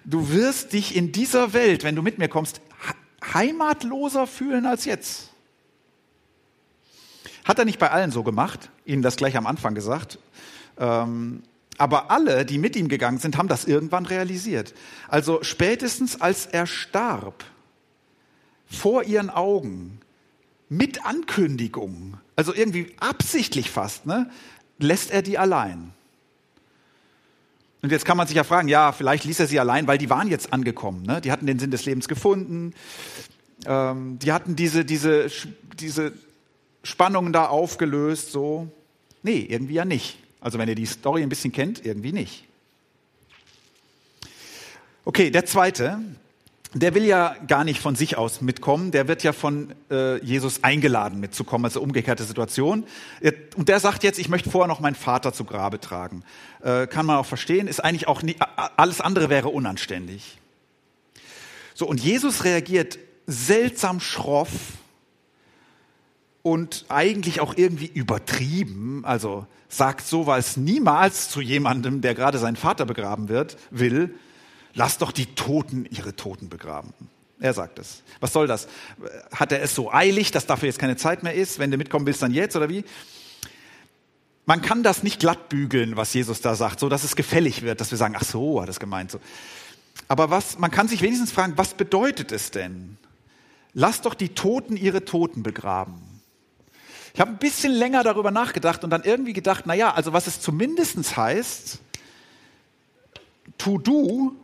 Du 0.04 0.30
wirst 0.32 0.72
dich 0.72 0.96
in 0.96 1.12
dieser 1.12 1.52
Welt, 1.52 1.84
wenn 1.84 1.94
du 1.94 2.02
mit 2.02 2.18
mir 2.18 2.26
kommst, 2.26 2.60
heimatloser 3.32 4.26
fühlen 4.26 4.66
als 4.66 4.84
jetzt. 4.84 5.28
Hat 7.44 7.60
er 7.60 7.64
nicht 7.64 7.78
bei 7.78 7.92
allen 7.92 8.10
so 8.10 8.24
gemacht, 8.24 8.68
ihnen 8.84 9.02
das 9.02 9.14
gleich 9.14 9.36
am 9.36 9.46
Anfang 9.46 9.76
gesagt. 9.76 10.18
Ähm, 10.76 11.44
aber 11.78 12.10
alle, 12.10 12.44
die 12.44 12.58
mit 12.58 12.74
ihm 12.74 12.88
gegangen 12.88 13.18
sind, 13.18 13.36
haben 13.36 13.46
das 13.46 13.64
irgendwann 13.64 14.06
realisiert. 14.06 14.74
Also 15.06 15.44
spätestens 15.44 16.20
als 16.20 16.46
er 16.46 16.66
starb, 16.66 17.44
vor 18.66 19.04
ihren 19.04 19.30
Augen, 19.30 20.00
mit 20.68 21.04
Ankündigung, 21.04 22.18
also 22.36 22.54
irgendwie 22.54 22.94
absichtlich 23.00 23.70
fast, 23.70 24.06
ne, 24.06 24.30
lässt 24.78 25.10
er 25.10 25.22
die 25.22 25.38
allein. 25.38 25.92
Und 27.80 27.92
jetzt 27.92 28.04
kann 28.04 28.16
man 28.16 28.26
sich 28.26 28.36
ja 28.36 28.44
fragen, 28.44 28.68
ja, 28.68 28.92
vielleicht 28.92 29.24
ließ 29.24 29.38
er 29.40 29.46
sie 29.46 29.60
allein, 29.60 29.86
weil 29.86 29.98
die 29.98 30.10
waren 30.10 30.28
jetzt 30.28 30.52
angekommen. 30.52 31.04
Ne? 31.04 31.20
Die 31.20 31.30
hatten 31.30 31.46
den 31.46 31.60
Sinn 31.60 31.70
des 31.70 31.84
Lebens 31.84 32.08
gefunden. 32.08 32.74
Ähm, 33.66 34.18
die 34.18 34.32
hatten 34.32 34.56
diese, 34.56 34.84
diese, 34.84 35.30
diese 35.78 36.12
Spannungen 36.82 37.32
da 37.32 37.46
aufgelöst. 37.46 38.32
So. 38.32 38.68
Nee, 39.22 39.46
irgendwie 39.48 39.74
ja 39.74 39.84
nicht. 39.84 40.18
Also 40.40 40.58
wenn 40.58 40.68
ihr 40.68 40.74
die 40.74 40.86
Story 40.86 41.22
ein 41.22 41.28
bisschen 41.28 41.52
kennt, 41.52 41.84
irgendwie 41.86 42.12
nicht. 42.12 42.44
Okay, 45.04 45.30
der 45.30 45.46
zweite, 45.46 46.00
der 46.74 46.94
will 46.94 47.04
ja 47.04 47.34
gar 47.46 47.64
nicht 47.64 47.80
von 47.80 47.96
sich 47.96 48.18
aus 48.18 48.40
mitkommen, 48.42 48.90
der 48.90 49.08
wird 49.08 49.22
ja 49.22 49.32
von 49.32 49.74
äh, 49.90 50.22
Jesus 50.22 50.64
eingeladen 50.64 51.18
mitzukommen, 51.18 51.64
also 51.64 51.80
umgekehrte 51.80 52.24
Situation. 52.24 52.84
Und 53.56 53.68
der 53.68 53.80
sagt 53.80 54.04
jetzt, 54.04 54.18
ich 54.18 54.28
möchte 54.28 54.50
vorher 54.50 54.68
noch 54.68 54.80
meinen 54.80 54.94
Vater 54.94 55.32
zu 55.32 55.44
Grabe 55.44 55.80
tragen. 55.80 56.24
Äh, 56.62 56.86
kann 56.86 57.06
man 57.06 57.16
auch 57.16 57.26
verstehen, 57.26 57.68
ist 57.68 57.82
eigentlich 57.82 58.06
auch 58.06 58.22
nie, 58.22 58.36
alles 58.76 59.00
andere 59.00 59.30
wäre 59.30 59.48
unanständig. 59.48 60.38
So, 61.74 61.86
und 61.86 62.00
Jesus 62.00 62.44
reagiert 62.44 62.98
seltsam 63.26 64.00
schroff 64.00 64.50
und 66.42 66.84
eigentlich 66.88 67.40
auch 67.40 67.56
irgendwie 67.56 67.86
übertrieben, 67.86 69.04
also 69.04 69.46
sagt 69.68 70.06
sowas 70.06 70.56
niemals 70.56 71.28
zu 71.28 71.40
jemandem, 71.40 72.00
der 72.00 72.14
gerade 72.14 72.38
seinen 72.38 72.56
Vater 72.56 72.84
begraben 72.84 73.28
wird, 73.28 73.56
will, 73.70 74.14
lass 74.78 74.96
doch 74.96 75.10
die 75.10 75.26
Toten 75.26 75.86
ihre 75.90 76.14
Toten 76.14 76.48
begraben. 76.48 76.94
Er 77.40 77.52
sagt 77.52 77.80
es. 77.80 78.02
Was 78.20 78.32
soll 78.32 78.46
das? 78.46 78.68
Hat 79.32 79.50
er 79.52 79.60
es 79.60 79.74
so 79.74 79.92
eilig, 79.92 80.30
dass 80.30 80.46
dafür 80.46 80.66
jetzt 80.68 80.78
keine 80.78 80.96
Zeit 80.96 81.24
mehr 81.24 81.34
ist? 81.34 81.58
Wenn 81.58 81.70
du 81.70 81.76
mitkommen 81.76 82.06
willst, 82.06 82.22
dann 82.22 82.32
jetzt 82.32 82.54
oder 82.56 82.68
wie? 82.68 82.84
Man 84.46 84.62
kann 84.62 84.84
das 84.84 85.02
nicht 85.02 85.18
glatt 85.18 85.48
bügeln, 85.48 85.96
was 85.96 86.14
Jesus 86.14 86.40
da 86.40 86.54
sagt, 86.54 86.80
so 86.80 86.88
dass 86.88 87.04
es 87.04 87.16
gefällig 87.16 87.62
wird, 87.62 87.80
dass 87.80 87.90
wir 87.90 87.98
sagen, 87.98 88.14
ach 88.16 88.24
so, 88.24 88.62
hat 88.62 88.68
es 88.68 88.80
gemeint. 88.80 89.10
So. 89.10 89.20
Aber 90.06 90.30
was, 90.30 90.58
man 90.58 90.70
kann 90.70 90.86
sich 90.88 91.02
wenigstens 91.02 91.32
fragen, 91.32 91.54
was 91.56 91.74
bedeutet 91.74 92.30
es 92.30 92.52
denn? 92.52 92.96
Lass 93.74 94.00
doch 94.00 94.14
die 94.14 94.30
Toten 94.30 94.76
ihre 94.76 95.04
Toten 95.04 95.42
begraben. 95.42 96.00
Ich 97.14 97.20
habe 97.20 97.32
ein 97.32 97.38
bisschen 97.38 97.72
länger 97.72 98.04
darüber 98.04 98.30
nachgedacht 98.30 98.84
und 98.84 98.90
dann 98.90 99.02
irgendwie 99.02 99.32
gedacht, 99.32 99.66
naja, 99.66 99.92
also 99.92 100.12
was 100.12 100.28
es 100.28 100.40
zumindest 100.40 101.16
heißt, 101.16 101.80
tu 103.58 103.78
du, 103.78 104.36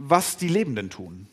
was 0.00 0.36
die 0.36 0.48
Lebenden 0.48 0.90
tun. 0.90 1.26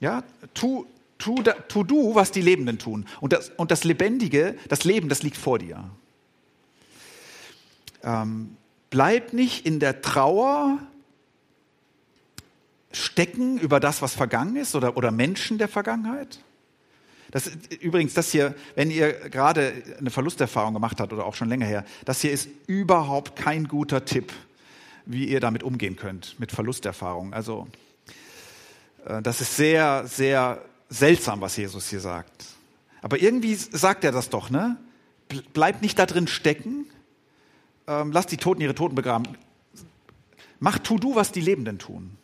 Ja, 0.00 0.24
tu, 0.54 0.86
tu, 1.18 1.42
tu 1.68 1.84
du, 1.84 2.14
was 2.14 2.30
die 2.30 2.40
Lebenden 2.40 2.78
tun. 2.78 3.06
Und 3.20 3.32
das, 3.32 3.50
und 3.56 3.70
das 3.70 3.84
Lebendige, 3.84 4.56
das 4.68 4.84
Leben, 4.84 5.08
das 5.08 5.22
liegt 5.22 5.36
vor 5.36 5.58
dir. 5.58 5.90
Ähm, 8.02 8.56
bleib 8.90 9.32
nicht 9.32 9.66
in 9.66 9.80
der 9.80 10.02
Trauer 10.02 10.78
stecken 12.92 13.58
über 13.58 13.80
das, 13.80 14.00
was 14.00 14.14
vergangen 14.14 14.56
ist 14.56 14.74
oder, 14.74 14.96
oder 14.96 15.10
Menschen 15.10 15.58
der 15.58 15.68
Vergangenheit, 15.68 16.40
das, 17.30 17.50
übrigens, 17.80 18.14
das 18.14 18.32
hier, 18.32 18.54
wenn 18.74 18.90
ihr 18.90 19.12
gerade 19.12 19.74
eine 19.98 20.10
Verlusterfahrung 20.10 20.72
gemacht 20.72 20.98
habt 20.98 21.12
oder 21.12 21.26
auch 21.26 21.34
schon 21.34 21.48
länger 21.48 21.66
her, 21.66 21.84
das 22.06 22.22
hier 22.22 22.32
ist 22.32 22.48
überhaupt 22.66 23.36
kein 23.36 23.68
guter 23.68 24.04
Tipp, 24.04 24.32
wie 25.08 25.26
ihr 25.26 25.40
damit 25.40 25.62
umgehen 25.62 25.96
könnt, 25.96 26.38
mit 26.38 26.52
Verlusterfahrung. 26.52 27.32
Also, 27.32 27.66
äh, 29.06 29.22
das 29.22 29.40
ist 29.40 29.56
sehr, 29.56 30.06
sehr 30.06 30.62
seltsam, 30.90 31.40
was 31.40 31.56
Jesus 31.56 31.88
hier 31.88 32.00
sagt. 32.00 32.44
Aber 33.00 33.20
irgendwie 33.20 33.54
sagt 33.54 34.04
er 34.04 34.12
das 34.12 34.28
doch, 34.28 34.50
ne? 34.50 34.76
Bleibt 35.52 35.82
nicht 35.82 35.98
da 35.98 36.06
drin 36.06 36.26
stecken, 36.26 36.86
ähm, 37.86 38.12
lasst 38.12 38.32
die 38.32 38.36
Toten 38.36 38.60
ihre 38.60 38.74
Toten 38.74 38.94
begraben. 38.94 39.26
Mach 40.60 40.78
tu 40.78 40.98
du, 40.98 41.14
was 41.14 41.32
die 41.32 41.40
Lebenden 41.40 41.78
tun. 41.78 42.16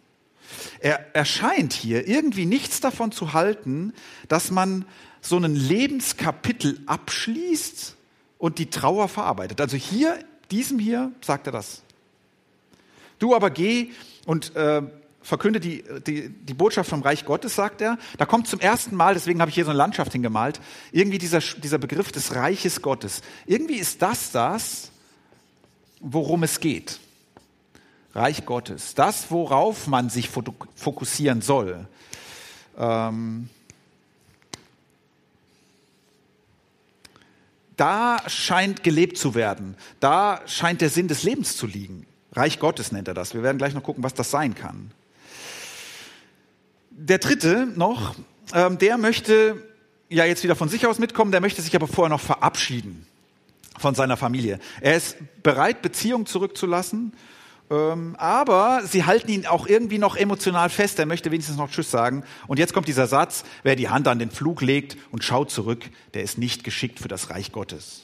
Er 0.80 1.14
erscheint 1.14 1.72
hier 1.72 2.06
irgendwie 2.06 2.46
nichts 2.46 2.80
davon 2.80 3.12
zu 3.12 3.32
halten, 3.32 3.94
dass 4.28 4.50
man 4.50 4.84
so 5.20 5.38
ein 5.38 5.54
Lebenskapitel 5.54 6.80
abschließt 6.86 7.96
und 8.38 8.58
die 8.58 8.68
Trauer 8.68 9.08
verarbeitet. 9.08 9.60
Also 9.60 9.76
hier, 9.76 10.18
diesem 10.50 10.78
hier, 10.78 11.12
sagt 11.22 11.46
er 11.46 11.52
das. 11.52 11.83
Du 13.24 13.34
aber 13.34 13.48
geh 13.48 13.90
und 14.26 14.54
äh, 14.54 14.82
verkünde 15.22 15.58
die, 15.58 15.82
die, 16.06 16.28
die 16.28 16.52
Botschaft 16.52 16.90
vom 16.90 17.00
Reich 17.00 17.24
Gottes, 17.24 17.54
sagt 17.54 17.80
er. 17.80 17.96
Da 18.18 18.26
kommt 18.26 18.48
zum 18.48 18.60
ersten 18.60 18.94
Mal, 18.94 19.14
deswegen 19.14 19.40
habe 19.40 19.48
ich 19.48 19.54
hier 19.54 19.64
so 19.64 19.70
eine 19.70 19.78
Landschaft 19.78 20.12
hingemalt, 20.12 20.60
irgendwie 20.92 21.16
dieser, 21.16 21.38
dieser 21.38 21.78
Begriff 21.78 22.12
des 22.12 22.34
Reiches 22.34 22.82
Gottes. 22.82 23.22
Irgendwie 23.46 23.76
ist 23.76 24.02
das 24.02 24.30
das, 24.30 24.90
worum 26.00 26.42
es 26.42 26.60
geht. 26.60 27.00
Reich 28.14 28.44
Gottes. 28.44 28.94
Das, 28.94 29.30
worauf 29.30 29.86
man 29.86 30.10
sich 30.10 30.28
fokussieren 30.28 31.40
soll. 31.40 31.88
Ähm, 32.76 33.48
da 37.78 38.18
scheint 38.26 38.84
gelebt 38.84 39.16
zu 39.16 39.34
werden. 39.34 39.78
Da 39.98 40.42
scheint 40.44 40.82
der 40.82 40.90
Sinn 40.90 41.08
des 41.08 41.22
Lebens 41.22 41.56
zu 41.56 41.66
liegen. 41.66 42.06
Reich 42.34 42.58
Gottes 42.58 42.92
nennt 42.92 43.08
er 43.08 43.14
das. 43.14 43.34
Wir 43.34 43.42
werden 43.42 43.58
gleich 43.58 43.74
noch 43.74 43.82
gucken, 43.82 44.02
was 44.02 44.14
das 44.14 44.30
sein 44.30 44.54
kann. 44.54 44.90
Der 46.90 47.18
dritte 47.18 47.66
noch, 47.74 48.14
ähm, 48.52 48.78
der 48.78 48.98
möchte 48.98 49.56
ja 50.08 50.24
jetzt 50.24 50.44
wieder 50.44 50.56
von 50.56 50.68
sich 50.68 50.86
aus 50.86 50.98
mitkommen, 50.98 51.32
der 51.32 51.40
möchte 51.40 51.62
sich 51.62 51.74
aber 51.74 51.88
vorher 51.88 52.10
noch 52.10 52.20
verabschieden 52.20 53.06
von 53.78 53.94
seiner 53.94 54.16
Familie. 54.16 54.60
Er 54.80 54.96
ist 54.96 55.16
bereit, 55.42 55.82
Beziehungen 55.82 56.26
zurückzulassen, 56.26 57.12
ähm, 57.70 58.14
aber 58.18 58.82
sie 58.84 59.04
halten 59.04 59.30
ihn 59.30 59.46
auch 59.46 59.66
irgendwie 59.66 59.98
noch 59.98 60.16
emotional 60.16 60.70
fest. 60.70 60.98
Er 60.98 61.06
möchte 61.06 61.30
wenigstens 61.30 61.56
noch 61.56 61.70
Tschüss 61.70 61.90
sagen. 61.90 62.24
Und 62.46 62.58
jetzt 62.58 62.74
kommt 62.74 62.88
dieser 62.88 63.06
Satz, 63.06 63.44
wer 63.62 63.74
die 63.74 63.88
Hand 63.88 64.06
an 64.06 64.18
den 64.18 64.30
Flug 64.30 64.60
legt 64.60 64.96
und 65.10 65.24
schaut 65.24 65.50
zurück, 65.50 65.84
der 66.14 66.22
ist 66.22 66.38
nicht 66.38 66.62
geschickt 66.62 67.00
für 67.00 67.08
das 67.08 67.30
Reich 67.30 67.52
Gottes. 67.52 68.03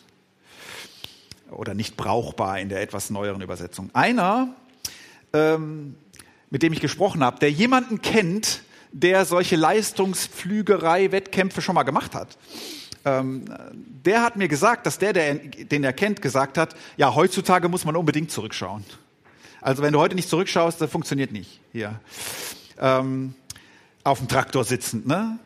Oder 1.51 1.75
nicht 1.75 1.97
brauchbar 1.97 2.61
in 2.61 2.69
der 2.69 2.83
etwas 2.83 3.11
neueren 3.11 3.43
Übersetzung. 3.43 3.91
Einer, 3.93 4.55
ähm, 5.33 5.97
mit 6.51 6.63
dem 6.63 6.73
ich 6.73 6.81
gesprochen 6.81 7.25
habe, 7.25 7.39
der 7.39 7.51
jemanden 7.51 8.01
kennt, 8.03 8.63
der 8.93 9.25
solche 9.25 9.57
Leistungsflügerei-Wettkämpfe 9.57 11.63
schon 11.63 11.75
mal 11.75 11.85
gemacht 11.85 12.15
hat. 12.15 12.37
Ähm, 13.05 13.45
der 14.05 14.23
hat 14.23 14.37
mir 14.37 14.47
gesagt, 14.49 14.87
dass 14.87 14.99
der, 14.99 15.13
der, 15.13 15.35
den 15.35 15.85
er 15.85 15.93
kennt, 15.93 16.23
gesagt 16.23 16.59
hat, 16.59 16.75
ja, 16.97 17.15
heutzutage 17.15 17.69
muss 17.69 17.85
man 17.85 17.97
unbedingt 17.97 18.31
zurückschauen. 18.31 18.85
Also 19.61 19.83
wenn 19.83 19.93
du 19.93 19.99
heute 19.99 20.15
nicht 20.15 20.29
zurückschaust, 20.29 20.81
das 20.81 20.91
funktioniert 20.91 21.33
nicht 21.33 21.61
hier. 21.73 21.99
Ähm, 22.79 23.35
auf 24.05 24.19
dem 24.19 24.29
Traktor 24.29 24.65
sitzend, 24.65 25.07
ne? 25.07 25.39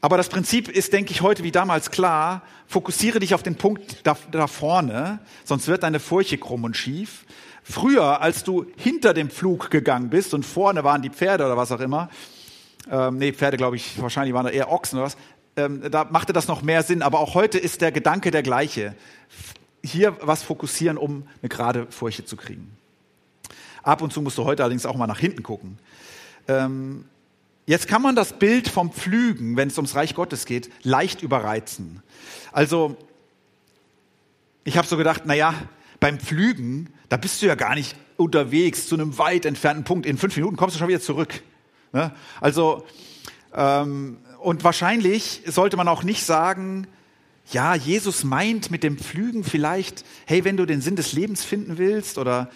Aber 0.00 0.16
das 0.16 0.28
Prinzip 0.28 0.68
ist, 0.68 0.92
denke 0.92 1.12
ich, 1.12 1.20
heute 1.20 1.42
wie 1.42 1.52
damals 1.52 1.90
klar. 1.90 2.42
Fokussiere 2.66 3.20
dich 3.20 3.34
auf 3.34 3.42
den 3.42 3.56
Punkt 3.56 4.06
da, 4.06 4.16
da 4.30 4.46
vorne, 4.46 5.18
sonst 5.44 5.66
wird 5.66 5.82
deine 5.82 6.00
Furche 6.00 6.38
krumm 6.38 6.64
und 6.64 6.76
schief. 6.76 7.26
Früher, 7.62 8.20
als 8.22 8.42
du 8.42 8.66
hinter 8.76 9.12
dem 9.12 9.28
Flug 9.28 9.70
gegangen 9.70 10.08
bist 10.08 10.32
und 10.32 10.44
vorne 10.44 10.84
waren 10.84 11.02
die 11.02 11.10
Pferde 11.10 11.44
oder 11.44 11.56
was 11.56 11.70
auch 11.72 11.80
immer, 11.80 12.08
ähm, 12.90 13.18
nee, 13.18 13.32
Pferde, 13.32 13.58
glaube 13.58 13.76
ich, 13.76 14.00
wahrscheinlich 14.00 14.34
waren 14.34 14.46
da 14.46 14.50
eher 14.50 14.72
Ochsen 14.72 14.98
oder 14.98 15.06
was, 15.06 15.16
ähm, 15.56 15.82
da 15.90 16.04
machte 16.04 16.32
das 16.32 16.48
noch 16.48 16.62
mehr 16.62 16.82
Sinn. 16.82 17.02
Aber 17.02 17.20
auch 17.20 17.34
heute 17.34 17.58
ist 17.58 17.80
der 17.80 17.92
Gedanke 17.92 18.30
der 18.30 18.42
gleiche. 18.42 18.94
Hier 19.82 20.16
was 20.20 20.42
fokussieren, 20.42 20.96
um 20.96 21.26
eine 21.42 21.48
gerade 21.48 21.86
Furche 21.90 22.24
zu 22.24 22.36
kriegen. 22.36 22.76
Ab 23.82 24.02
und 24.02 24.12
zu 24.12 24.22
musst 24.22 24.38
du 24.38 24.44
heute 24.44 24.62
allerdings 24.62 24.86
auch 24.86 24.96
mal 24.96 25.06
nach 25.06 25.18
hinten 25.18 25.42
gucken. 25.42 25.78
Ähm, 26.48 27.04
jetzt 27.70 27.86
kann 27.86 28.02
man 28.02 28.16
das 28.16 28.32
Bild 28.32 28.66
vom 28.66 28.90
Pflügen, 28.90 29.56
wenn 29.56 29.68
es 29.68 29.78
ums 29.78 29.94
Reich 29.94 30.16
Gottes 30.16 30.44
geht, 30.44 30.70
leicht 30.82 31.22
überreizen. 31.22 32.02
Also, 32.50 32.96
ich 34.64 34.76
habe 34.76 34.88
so 34.88 34.96
gedacht, 34.96 35.24
naja, 35.24 35.54
beim 36.00 36.18
Pflügen, 36.18 36.92
da 37.08 37.16
bist 37.16 37.40
du 37.40 37.46
ja 37.46 37.54
gar 37.54 37.76
nicht 37.76 37.94
unterwegs 38.16 38.88
zu 38.88 38.96
einem 38.96 39.18
weit 39.18 39.44
entfernten 39.44 39.84
Punkt. 39.84 40.04
In 40.04 40.18
fünf 40.18 40.34
Minuten 40.34 40.56
kommst 40.56 40.74
du 40.74 40.80
schon 40.80 40.88
wieder 40.88 41.00
zurück. 41.00 41.42
Ne? 41.92 42.12
Also, 42.40 42.84
ähm, 43.54 44.18
und 44.40 44.64
wahrscheinlich 44.64 45.42
sollte 45.46 45.76
man 45.76 45.86
auch 45.86 46.02
nicht 46.02 46.24
sagen, 46.24 46.88
ja, 47.52 47.76
Jesus 47.76 48.24
meint 48.24 48.72
mit 48.72 48.82
dem 48.82 48.98
Pflügen 48.98 49.44
vielleicht, 49.44 50.04
hey, 50.26 50.44
wenn 50.44 50.56
du 50.56 50.66
den 50.66 50.80
Sinn 50.80 50.96
des 50.96 51.12
Lebens 51.12 51.44
finden 51.44 51.78
willst 51.78 52.18
oder 52.18 52.50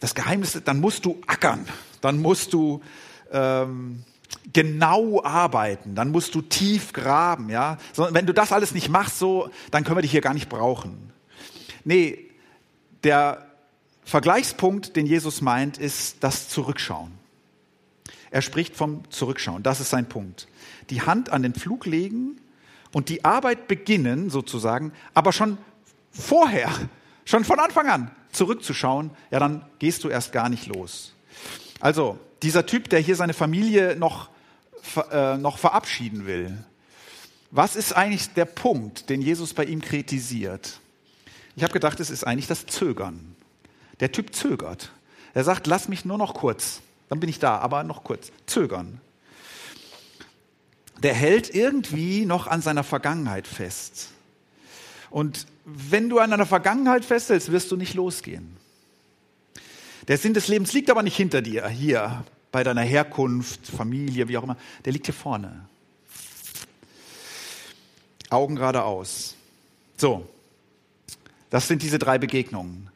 das 0.00 0.16
Geheimnis, 0.16 0.60
dann 0.64 0.80
musst 0.80 1.04
du 1.04 1.20
ackern, 1.28 1.68
dann 2.00 2.18
musst 2.18 2.52
du 2.52 2.82
ähm, 3.30 4.04
genau 4.52 5.22
arbeiten, 5.22 5.94
dann 5.94 6.10
musst 6.10 6.34
du 6.34 6.42
tief 6.42 6.92
graben, 6.92 7.50
ja. 7.50 7.78
Wenn 7.96 8.26
du 8.26 8.34
das 8.34 8.52
alles 8.52 8.72
nicht 8.72 8.88
machst, 8.88 9.18
so, 9.18 9.50
dann 9.70 9.84
können 9.84 9.96
wir 9.96 10.02
dich 10.02 10.10
hier 10.10 10.20
gar 10.20 10.34
nicht 10.34 10.48
brauchen. 10.48 11.12
Nee, 11.84 12.30
der 13.04 13.46
Vergleichspunkt, 14.04 14.96
den 14.96 15.06
Jesus 15.06 15.40
meint, 15.40 15.78
ist 15.78 16.16
das 16.20 16.48
Zurückschauen. 16.48 17.12
Er 18.30 18.42
spricht 18.42 18.76
vom 18.76 19.02
Zurückschauen. 19.10 19.62
Das 19.62 19.80
ist 19.80 19.90
sein 19.90 20.08
Punkt. 20.08 20.46
Die 20.90 21.02
Hand 21.02 21.30
an 21.30 21.42
den 21.42 21.54
Flug 21.54 21.86
legen 21.86 22.40
und 22.92 23.08
die 23.08 23.24
Arbeit 23.24 23.68
beginnen, 23.68 24.30
sozusagen, 24.30 24.92
aber 25.14 25.32
schon 25.32 25.58
vorher, 26.10 26.70
schon 27.24 27.44
von 27.44 27.58
Anfang 27.58 27.88
an 27.88 28.10
zurückzuschauen, 28.32 29.10
ja, 29.30 29.38
dann 29.38 29.64
gehst 29.78 30.04
du 30.04 30.08
erst 30.08 30.32
gar 30.32 30.48
nicht 30.48 30.66
los. 30.66 31.14
Also, 31.80 32.18
dieser 32.42 32.66
Typ, 32.66 32.88
der 32.90 33.00
hier 33.00 33.16
seine 33.16 33.34
Familie 33.34 33.96
noch, 33.96 34.28
äh, 35.10 35.36
noch 35.38 35.58
verabschieden 35.58 36.26
will, 36.26 36.56
was 37.50 37.74
ist 37.74 37.96
eigentlich 37.96 38.32
der 38.34 38.44
Punkt, 38.44 39.10
den 39.10 39.22
Jesus 39.22 39.54
bei 39.54 39.64
ihm 39.64 39.80
kritisiert? 39.80 40.78
Ich 41.56 41.62
habe 41.62 41.72
gedacht, 41.72 41.98
es 41.98 42.10
ist 42.10 42.24
eigentlich 42.24 42.46
das 42.46 42.66
Zögern. 42.66 43.34
Der 43.98 44.12
Typ 44.12 44.34
zögert. 44.34 44.92
Er 45.34 45.44
sagt, 45.44 45.66
lass 45.66 45.88
mich 45.88 46.04
nur 46.04 46.18
noch 46.18 46.34
kurz, 46.34 46.80
dann 47.08 47.18
bin 47.18 47.28
ich 47.28 47.38
da, 47.38 47.58
aber 47.58 47.82
noch 47.82 48.04
kurz. 48.04 48.30
Zögern. 48.46 49.00
Der 51.02 51.14
hält 51.14 51.54
irgendwie 51.54 52.24
noch 52.24 52.46
an 52.46 52.62
seiner 52.62 52.84
Vergangenheit 52.84 53.46
fest. 53.46 54.10
Und 55.08 55.46
wenn 55.64 56.08
du 56.08 56.18
an 56.18 56.32
einer 56.32 56.46
Vergangenheit 56.46 57.04
festhältst, 57.04 57.50
wirst 57.50 57.70
du 57.72 57.76
nicht 57.76 57.94
losgehen. 57.94 58.59
Der 60.08 60.18
Sinn 60.18 60.34
des 60.34 60.48
Lebens 60.48 60.72
liegt 60.72 60.90
aber 60.90 61.02
nicht 61.02 61.16
hinter 61.16 61.42
dir, 61.42 61.68
hier, 61.68 62.24
bei 62.52 62.64
deiner 62.64 62.82
Herkunft, 62.82 63.66
Familie, 63.66 64.28
wie 64.28 64.36
auch 64.36 64.42
immer. 64.42 64.56
Der 64.84 64.92
liegt 64.92 65.06
hier 65.06 65.14
vorne. 65.14 65.68
Augen 68.28 68.56
geradeaus. 68.56 69.34
So, 69.96 70.26
das 71.50 71.68
sind 71.68 71.82
diese 71.82 71.98
drei 71.98 72.18
Begegnungen. 72.18 72.88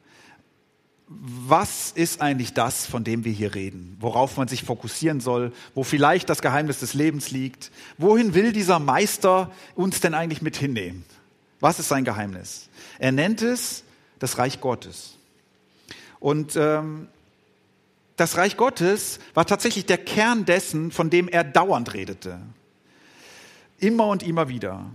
Was 1.07 1.91
ist 1.91 2.19
eigentlich 2.21 2.53
das, 2.53 2.87
von 2.87 3.03
dem 3.03 3.25
wir 3.25 3.31
hier 3.31 3.53
reden? 3.53 3.95
Worauf 3.99 4.37
man 4.37 4.47
sich 4.47 4.63
fokussieren 4.63 5.19
soll? 5.19 5.53
Wo 5.75 5.83
vielleicht 5.83 6.29
das 6.29 6.41
Geheimnis 6.41 6.79
des 6.79 6.95
Lebens 6.95 7.29
liegt? 7.29 7.71
Wohin 7.99 8.33
will 8.33 8.51
dieser 8.51 8.79
Meister 8.79 9.51
uns 9.75 9.99
denn 9.99 10.15
eigentlich 10.15 10.41
mit 10.41 10.57
hinnehmen? 10.57 11.05
Was 11.59 11.79
ist 11.79 11.89
sein 11.89 12.05
Geheimnis? 12.05 12.69
Er 12.97 13.11
nennt 13.11 13.43
es 13.43 13.83
das 14.17 14.39
Reich 14.39 14.61
Gottes. 14.61 15.15
Und 16.25 16.55
ähm, 16.55 17.07
das 18.15 18.35
Reich 18.35 18.57
Gottes 18.57 19.19
war 19.35 19.45
tatsächlich 19.45 19.85
der 19.85 19.99
Kern 19.99 20.43
dessen, 20.43 20.89
von 20.89 21.11
dem 21.11 21.27
er 21.27 21.43
dauernd 21.43 21.93
redete. 21.93 22.39
Immer 23.77 24.07
und 24.07 24.23
immer 24.23 24.49
wieder. 24.49 24.87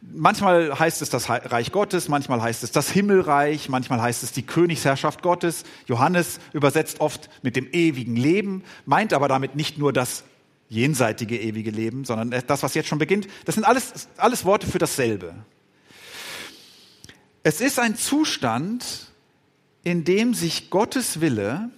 Manchmal 0.00 0.78
heißt 0.78 1.02
es 1.02 1.10
das 1.10 1.28
Reich 1.28 1.72
Gottes, 1.72 2.06
manchmal 2.06 2.40
heißt 2.40 2.62
es 2.62 2.70
das 2.70 2.88
Himmelreich, 2.88 3.68
manchmal 3.68 4.00
heißt 4.00 4.22
es 4.22 4.30
die 4.30 4.44
Königsherrschaft 4.44 5.22
Gottes. 5.22 5.64
Johannes 5.86 6.38
übersetzt 6.52 7.00
oft 7.00 7.28
mit 7.42 7.56
dem 7.56 7.66
ewigen 7.72 8.14
Leben, 8.14 8.62
meint 8.86 9.12
aber 9.14 9.26
damit 9.26 9.56
nicht 9.56 9.76
nur 9.76 9.92
das 9.92 10.22
jenseitige 10.68 11.36
ewige 11.36 11.72
Leben, 11.72 12.04
sondern 12.04 12.44
das, 12.46 12.62
was 12.62 12.74
jetzt 12.74 12.88
schon 12.88 13.00
beginnt. 13.00 13.26
Das 13.44 13.56
sind 13.56 13.64
alles, 13.64 14.06
alles 14.16 14.44
Worte 14.44 14.68
für 14.68 14.78
dasselbe. 14.78 15.34
Es 17.42 17.60
ist 17.60 17.80
ein 17.80 17.96
Zustand, 17.96 19.07
in 19.88 20.04
dem 20.04 20.34
sich 20.34 20.68
Gottes 20.68 21.22
Wille, 21.22 21.70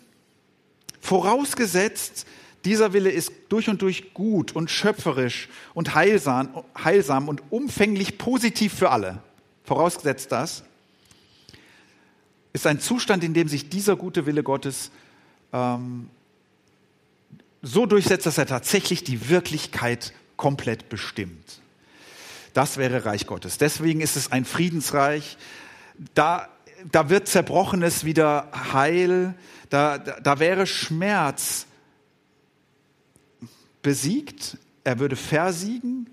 vorausgesetzt, 1.01 2.27
dieser 2.64 2.92
Wille 2.92 3.09
ist 3.09 3.33
durch 3.49 3.68
und 3.68 3.83
durch 3.83 4.12
gut 4.14 4.51
und 4.51 4.68
schöpferisch 4.68 5.49
und 5.75 5.94
heilsam, 5.94 6.64
heilsam 6.77 7.29
und 7.29 7.40
umfänglich 7.51 8.18
positiv 8.18 8.75
für 8.75 8.90
alle. 8.90 9.23
Vorausgesetzt 9.62 10.33
das, 10.33 10.64
ist 12.53 12.66
ein 12.66 12.81
Zustand, 12.81 13.23
in 13.23 13.33
dem 13.33 13.46
sich 13.46 13.68
dieser 13.68 13.94
gute 13.94 14.27
Wille 14.27 14.42
Gottes 14.42 14.90
ähm, 15.53 16.11
so 17.62 17.87
durchsetzt, 17.87 18.27
dass 18.27 18.38
er 18.38 18.46
tatsächlich 18.46 19.05
die 19.05 19.29
Wirklichkeit 19.29 20.12
komplett 20.37 20.88
bestimmt. 20.88 21.61
Das 22.55 22.77
wäre 22.77 23.05
Reich 23.05 23.29
Gottes. 23.29 23.59
Deswegen 23.59 24.01
ist 24.01 24.16
es 24.16 24.33
ein 24.33 24.44
Friedensreich. 24.44 25.38
Da 26.14 26.49
da 26.90 27.09
wird 27.09 27.29
Zerbrochenes 27.29 28.05
wieder 28.05 28.51
heil, 28.73 29.35
da, 29.69 29.99
da, 29.99 30.21
da 30.21 30.38
wäre 30.38 30.66
Schmerz 30.66 31.66
besiegt, 33.83 34.59
er 34.85 34.99
würde 34.99 35.16
versiegen, 35.16 36.11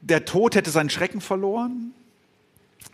der 0.00 0.24
Tod 0.24 0.54
hätte 0.54 0.70
seinen 0.70 0.90
Schrecken 0.90 1.20
verloren. 1.20 1.92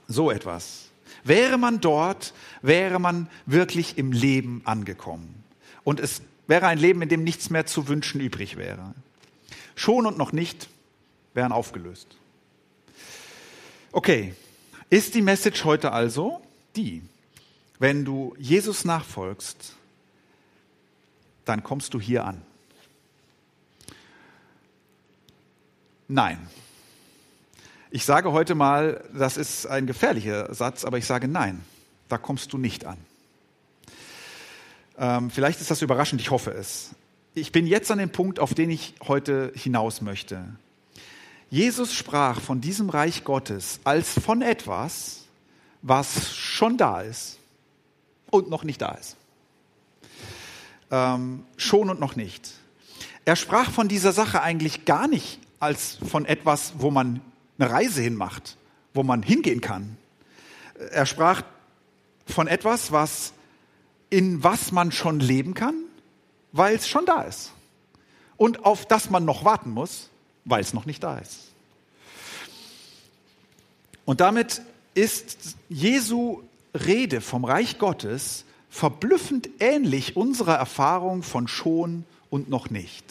So 0.07 0.31
etwas. 0.31 0.87
Wäre 1.25 1.59
man 1.59 1.81
dort, 1.81 2.33
wäre 2.63 2.99
man 2.99 3.29
wirklich 3.47 3.99
im 3.99 4.13
Leben 4.13 4.63
angekommen. 4.65 5.43
Und 5.85 6.01
es 6.01 6.23
wäre 6.47 6.67
ein 6.67 6.79
Leben, 6.79 7.03
in 7.03 7.09
dem 7.09 7.25
nichts 7.25 7.51
mehr 7.51 7.67
zu 7.67 7.89
wünschen 7.89 8.21
übrig 8.21 8.57
wäre. 8.57 8.95
Schon 9.75 10.07
und 10.07 10.19
noch 10.19 10.33
nicht 10.33 10.69
wären 11.35 11.53
aufgelöst. 11.53 12.17
Okay, 13.93 14.35
ist 14.91 15.15
die 15.15 15.23
Message 15.23 15.65
heute 15.65 15.93
also 15.93 16.43
die, 16.79 17.03
wenn 17.79 18.05
du 18.05 18.35
Jesus 18.39 18.85
nachfolgst, 18.85 19.75
dann 21.45 21.63
kommst 21.63 21.93
du 21.93 22.01
hier 22.01 22.25
an. 22.25 22.43
Nein. 26.09 26.49
Ich 27.91 28.05
sage 28.05 28.33
heute 28.33 28.55
mal, 28.55 29.05
das 29.15 29.37
ist 29.37 29.67
ein 29.67 29.87
gefährlicher 29.87 30.55
Satz, 30.55 30.85
aber 30.85 30.99
ich 30.99 31.07
sage 31.07 31.29
nein, 31.29 31.65
da 32.09 32.19
kommst 32.19 32.53
du 32.53 32.59
nicht 32.59 32.85
an. 32.85 32.99
Ähm, 34.99 35.31
vielleicht 35.31 35.61
ist 35.61 35.71
das 35.71 35.83
überraschend, 35.83 36.21
ich 36.21 36.31
hoffe 36.31 36.51
es. 36.51 36.91
Ich 37.35 37.53
bin 37.53 37.67
jetzt 37.67 37.91
an 37.91 37.99
dem 37.99 38.11
Punkt, 38.11 38.41
auf 38.41 38.53
den 38.53 38.71
ich 38.71 38.95
heute 39.07 39.53
hinaus 39.55 40.01
möchte. 40.01 40.45
Jesus 41.51 41.95
sprach 41.95 42.41
von 42.41 42.61
diesem 42.61 42.91
Reich 42.91 43.25
Gottes 43.25 43.81
als 43.85 44.13
von 44.13 44.43
etwas, 44.43 45.28
was 45.83 46.35
schon 46.37 46.77
da 46.77 47.01
ist 47.01 47.39
und 48.31 48.51
noch 48.51 48.65
nicht 48.65 48.81
da 48.81 48.93
ist. 48.93 49.17
Ähm, 50.91 51.45
schon 51.57 51.91
und 51.91 52.01
noch 52.01 52.17
nicht. 52.17 52.53
Er 53.25 53.37
sprach 53.37 53.71
von 53.71 53.89
dieser 53.89 54.13
Sache 54.13 54.43
eigentlich 54.43 54.85
gar 54.85 55.07
nicht 55.07 55.39
als 55.61 55.99
von 56.11 56.25
etwas, 56.25 56.75
wo 56.79 56.91
man 56.91 57.21
eine 57.59 57.71
Reise 57.71 58.01
hinmacht, 58.01 58.57
wo 58.95 59.03
man 59.03 59.23
hingehen 59.23 59.61
kann. 59.61 59.97
Er 60.93 61.07
sprach 61.07 61.43
von 62.27 62.47
etwas, 62.47 62.93
was 62.93 63.33
in 64.11 64.43
was 64.43 64.73
man 64.73 64.93
schon 64.93 65.21
leben 65.21 65.55
kann, 65.55 65.75
weil 66.53 66.77
es 66.77 66.89
schon 66.89 67.05
da 67.05 67.23
ist. 67.23 67.53
Und 68.37 68.65
auf 68.65 68.87
das 68.87 69.11
man 69.11 69.25
noch 69.25 69.45
warten 69.45 69.71
muss, 69.71 70.09
weil 70.45 70.61
es 70.61 70.73
noch 70.73 70.87
nicht 70.87 71.03
da 71.03 71.19
ist. 71.19 71.53
Und 74.05 74.21
damit 74.21 74.63
ist 74.99 75.57
Jesu 75.69 76.43
Rede 76.75 77.21
vom 77.21 77.45
Reich 77.45 77.79
Gottes 77.79 78.45
verblüffend 78.69 79.49
ähnlich 79.61 80.17
unserer 80.17 80.57
Erfahrung 80.57 81.23
von 81.23 81.47
schon 81.47 82.05
und 82.31 82.49
noch 82.49 82.71
nicht. 82.71 83.05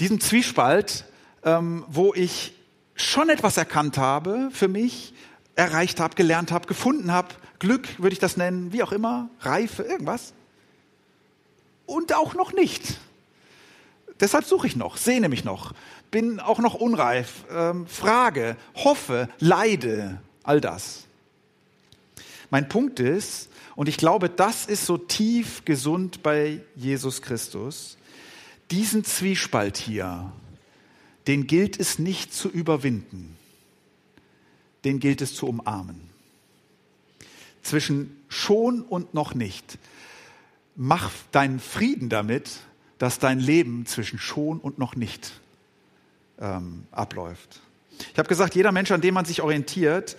Diesen 0.00 0.20
Zwiespalt, 0.20 1.04
ähm, 1.44 1.84
wo 1.88 2.14
ich 2.14 2.54
schon 2.94 3.28
etwas 3.28 3.58
erkannt 3.58 3.98
habe 3.98 4.48
für 4.50 4.66
mich, 4.66 5.12
erreicht 5.56 6.00
habe, 6.00 6.16
gelernt 6.16 6.52
habe, 6.52 6.66
gefunden 6.66 7.12
habe, 7.12 7.28
Glück 7.58 7.86
würde 7.98 8.14
ich 8.14 8.18
das 8.18 8.38
nennen, 8.38 8.72
wie 8.72 8.82
auch 8.82 8.92
immer, 8.92 9.28
Reife, 9.40 9.82
irgendwas. 9.82 10.32
Und 11.84 12.14
auch 12.14 12.34
noch 12.34 12.54
nicht. 12.54 12.98
Deshalb 14.20 14.44
suche 14.44 14.66
ich 14.66 14.76
noch, 14.76 14.96
sehne 14.96 15.28
mich 15.28 15.44
noch, 15.44 15.74
bin 16.10 16.38
auch 16.38 16.60
noch 16.60 16.74
unreif, 16.74 17.44
ähm, 17.50 17.86
frage, 17.86 18.56
hoffe, 18.76 19.28
leide, 19.40 20.20
all 20.42 20.60
das. 20.60 21.06
Mein 22.50 22.68
Punkt 22.68 23.00
ist, 23.00 23.48
und 23.74 23.88
ich 23.88 23.96
glaube, 23.96 24.28
das 24.30 24.66
ist 24.66 24.86
so 24.86 24.96
tief 24.96 25.64
gesund 25.64 26.22
bei 26.22 26.60
Jesus 26.76 27.22
Christus, 27.22 27.98
diesen 28.70 29.04
Zwiespalt 29.04 29.76
hier, 29.76 30.32
den 31.26 31.46
gilt 31.46 31.80
es 31.80 31.98
nicht 31.98 32.32
zu 32.32 32.48
überwinden, 32.48 33.36
den 34.84 35.00
gilt 35.00 35.20
es 35.22 35.34
zu 35.34 35.46
umarmen. 35.46 36.00
Zwischen 37.62 38.16
schon 38.28 38.82
und 38.82 39.14
noch 39.14 39.34
nicht. 39.34 39.78
Mach 40.76 41.10
deinen 41.32 41.60
Frieden 41.60 42.08
damit, 42.08 42.60
dass 42.98 43.18
dein 43.18 43.38
Leben 43.38 43.86
zwischen 43.86 44.18
schon 44.18 44.58
und 44.58 44.78
noch 44.78 44.96
nicht 44.96 45.32
ähm, 46.40 46.86
abläuft. 46.90 47.60
Ich 48.12 48.18
habe 48.18 48.28
gesagt, 48.28 48.54
jeder 48.54 48.72
Mensch, 48.72 48.90
an 48.90 49.00
dem 49.00 49.14
man 49.14 49.24
sich 49.24 49.42
orientiert, 49.42 50.16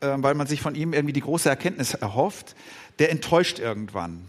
äh, 0.00 0.14
weil 0.16 0.34
man 0.34 0.46
sich 0.46 0.60
von 0.60 0.74
ihm 0.74 0.92
irgendwie 0.92 1.12
die 1.12 1.20
große 1.20 1.48
Erkenntnis 1.48 1.94
erhofft, 1.94 2.54
der 2.98 3.10
enttäuscht 3.10 3.58
irgendwann. 3.58 4.26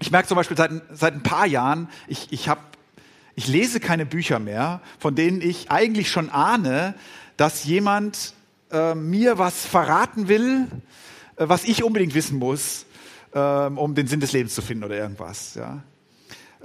Ich 0.00 0.10
merke 0.10 0.28
zum 0.28 0.36
Beispiel 0.36 0.56
seit, 0.56 0.70
seit 0.92 1.14
ein 1.14 1.22
paar 1.22 1.46
Jahren, 1.46 1.88
ich, 2.06 2.28
ich, 2.30 2.48
hab, 2.48 2.76
ich 3.34 3.48
lese 3.48 3.80
keine 3.80 4.06
Bücher 4.06 4.38
mehr, 4.38 4.80
von 4.98 5.14
denen 5.14 5.40
ich 5.40 5.70
eigentlich 5.70 6.10
schon 6.10 6.30
ahne, 6.30 6.94
dass 7.36 7.64
jemand 7.64 8.34
äh, 8.70 8.94
mir 8.94 9.38
was 9.38 9.64
verraten 9.66 10.28
will, 10.28 10.66
äh, 11.36 11.48
was 11.48 11.64
ich 11.64 11.82
unbedingt 11.82 12.14
wissen 12.14 12.38
muss, 12.38 12.86
äh, 13.32 13.38
um 13.38 13.94
den 13.94 14.06
Sinn 14.06 14.20
des 14.20 14.32
Lebens 14.32 14.54
zu 14.54 14.62
finden 14.62 14.84
oder 14.84 14.96
irgendwas. 14.96 15.54
Ja. 15.54 15.82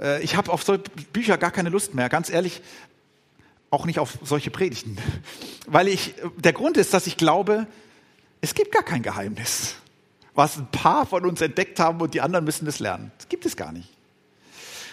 Äh, 0.00 0.22
ich 0.22 0.36
habe 0.36 0.52
auf 0.52 0.62
solche 0.62 0.84
Bücher 1.12 1.38
gar 1.38 1.50
keine 1.50 1.68
Lust 1.68 1.94
mehr, 1.94 2.08
ganz 2.08 2.30
ehrlich, 2.30 2.62
auch 3.70 3.86
nicht 3.86 3.98
auf 3.98 4.18
solche 4.22 4.50
Predigten. 4.50 4.98
Weil 5.66 5.88
ich, 5.88 6.14
der 6.36 6.52
Grund 6.52 6.76
ist, 6.76 6.94
dass 6.94 7.06
ich 7.06 7.16
glaube, 7.16 7.66
es 8.40 8.54
gibt 8.54 8.72
gar 8.72 8.82
kein 8.82 9.02
Geheimnis, 9.02 9.76
was 10.34 10.58
ein 10.58 10.70
paar 10.70 11.06
von 11.06 11.24
uns 11.24 11.40
entdeckt 11.40 11.80
haben 11.80 12.00
und 12.00 12.14
die 12.14 12.20
anderen 12.20 12.44
müssen 12.44 12.66
es 12.66 12.78
lernen. 12.78 13.10
Das 13.18 13.28
gibt 13.28 13.46
es 13.46 13.56
gar 13.56 13.72
nicht. 13.72 13.88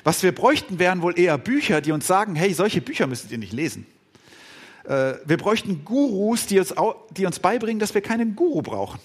Was 0.04 0.24
wir 0.24 0.34
bräuchten, 0.34 0.80
wären 0.80 1.02
wohl 1.02 1.18
eher 1.20 1.38
Bücher, 1.38 1.82
die 1.82 1.92
uns 1.92 2.08
sagen, 2.08 2.36
hey, 2.36 2.54
solche 2.54 2.82
Bücher 2.82 3.08
müsstet 3.08 3.32
ihr 3.32 3.38
nicht 3.38 3.54
lesen. 3.54 3.86
Äh, 4.86 5.14
wir 5.26 5.38
bräuchten 5.38 5.86
Gurus, 5.86 6.48
die 6.48 6.60
uns, 6.60 6.74
die 7.12 7.26
uns 7.26 7.40
beibringen, 7.40 7.80
dass 7.80 7.94
wir 7.94 8.02
keinen 8.02 8.36
Guru 8.36 8.62
brauchen. 8.62 9.00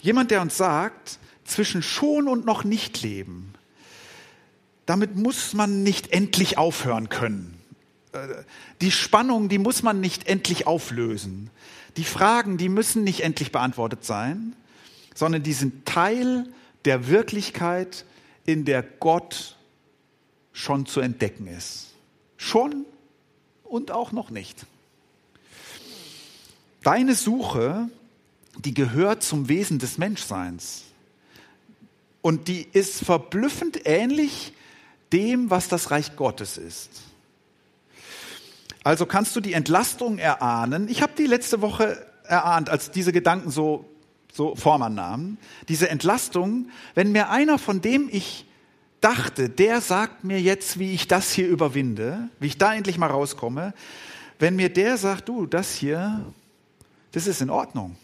Jemand, 0.00 0.30
der 0.30 0.40
uns 0.40 0.56
sagt, 0.56 1.18
zwischen 1.44 1.82
schon 1.82 2.28
und 2.28 2.44
noch 2.44 2.62
nicht 2.62 3.02
leben, 3.02 3.54
damit 4.88 5.16
muss 5.16 5.52
man 5.52 5.82
nicht 5.82 6.14
endlich 6.14 6.56
aufhören 6.56 7.10
können. 7.10 7.60
Äh, 8.12 8.26
die 8.80 8.90
Spannung, 8.90 9.50
die 9.50 9.58
muss 9.58 9.82
man 9.82 10.00
nicht 10.00 10.26
endlich 10.26 10.66
auflösen. 10.66 11.50
Die 11.98 12.04
Fragen, 12.04 12.56
die 12.56 12.70
müssen 12.70 13.04
nicht 13.04 13.20
endlich 13.20 13.52
beantwortet 13.52 14.06
sein, 14.06 14.56
sondern 15.14 15.42
die 15.42 15.52
sind 15.52 15.84
Teil 15.84 16.46
der 16.86 17.08
Wirklichkeit, 17.08 18.06
in 18.46 18.64
der 18.64 18.82
Gott 18.82 19.58
schon 20.54 20.86
zu 20.86 21.00
entdecken 21.00 21.48
ist. 21.48 21.88
Schon 22.38 22.86
und 23.64 23.90
auch 23.90 24.12
noch 24.12 24.30
nicht. 24.30 24.64
Deine 26.82 27.14
Suche, 27.14 27.90
die 28.56 28.72
gehört 28.72 29.22
zum 29.22 29.50
Wesen 29.50 29.78
des 29.78 29.98
Menschseins. 29.98 30.84
Und 32.22 32.48
die 32.48 32.66
ist 32.72 33.04
verblüffend 33.04 33.82
ähnlich 33.84 34.54
dem, 35.12 35.50
was 35.50 35.68
das 35.68 35.90
Reich 35.90 36.16
Gottes 36.16 36.58
ist. 36.58 37.02
Also 38.84 39.06
kannst 39.06 39.34
du 39.36 39.40
die 39.40 39.52
Entlastung 39.52 40.18
erahnen. 40.18 40.88
Ich 40.88 41.02
habe 41.02 41.12
die 41.16 41.26
letzte 41.26 41.60
Woche 41.60 42.06
erahnt, 42.24 42.70
als 42.70 42.90
diese 42.90 43.12
Gedanken 43.12 43.50
so, 43.50 43.84
so 44.32 44.54
Form 44.54 44.82
annahmen. 44.82 45.38
Diese 45.68 45.88
Entlastung, 45.88 46.70
wenn 46.94 47.12
mir 47.12 47.30
einer, 47.30 47.58
von 47.58 47.80
dem 47.80 48.08
ich 48.10 48.46
dachte, 49.00 49.48
der 49.48 49.80
sagt 49.80 50.24
mir 50.24 50.40
jetzt, 50.40 50.78
wie 50.78 50.92
ich 50.92 51.08
das 51.08 51.32
hier 51.32 51.48
überwinde, 51.48 52.28
wie 52.40 52.46
ich 52.46 52.58
da 52.58 52.74
endlich 52.74 52.98
mal 52.98 53.10
rauskomme, 53.10 53.74
wenn 54.38 54.56
mir 54.56 54.72
der 54.72 54.96
sagt, 54.96 55.28
du, 55.28 55.46
das 55.46 55.74
hier, 55.74 56.24
das 57.12 57.26
ist 57.26 57.40
in 57.40 57.50
Ordnung. 57.50 57.96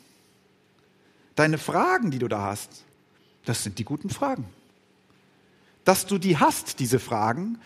Deine 1.37 1.59
Fragen, 1.59 2.11
die 2.11 2.19
du 2.19 2.29
da 2.29 2.43
hast, 2.43 2.85
das 3.45 3.63
sind 3.63 3.79
die 3.79 3.85
guten 3.85 4.11
Fragen 4.11 4.47
dass 5.85 6.07
du 6.07 6.19
die 6.19 6.39
hast, 6.39 6.81
diese 6.81 6.99
Fragen, 6.99 7.59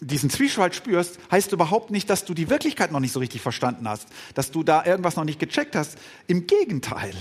diesen 0.00 0.30
Zwiespalt 0.30 0.74
spürst, 0.74 1.18
heißt 1.30 1.52
überhaupt 1.52 1.90
nicht, 1.90 2.10
dass 2.10 2.24
du 2.24 2.34
die 2.34 2.50
Wirklichkeit 2.50 2.92
noch 2.92 3.00
nicht 3.00 3.12
so 3.12 3.20
richtig 3.20 3.40
verstanden 3.40 3.88
hast, 3.88 4.08
dass 4.34 4.50
du 4.50 4.62
da 4.62 4.84
irgendwas 4.84 5.16
noch 5.16 5.24
nicht 5.24 5.38
gecheckt 5.38 5.74
hast. 5.74 5.98
Im 6.26 6.46
Gegenteil. 6.46 7.14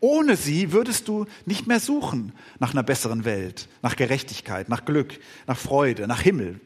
Ohne 0.00 0.36
sie 0.36 0.72
würdest 0.72 1.06
du 1.08 1.26
nicht 1.46 1.66
mehr 1.66 1.80
suchen 1.80 2.32
nach 2.58 2.72
einer 2.72 2.82
besseren 2.82 3.24
Welt, 3.24 3.68
nach 3.82 3.96
Gerechtigkeit, 3.96 4.68
nach 4.68 4.84
Glück, 4.84 5.18
nach 5.46 5.58
Freude, 5.58 6.08
nach 6.08 6.20
Himmel. 6.20 6.60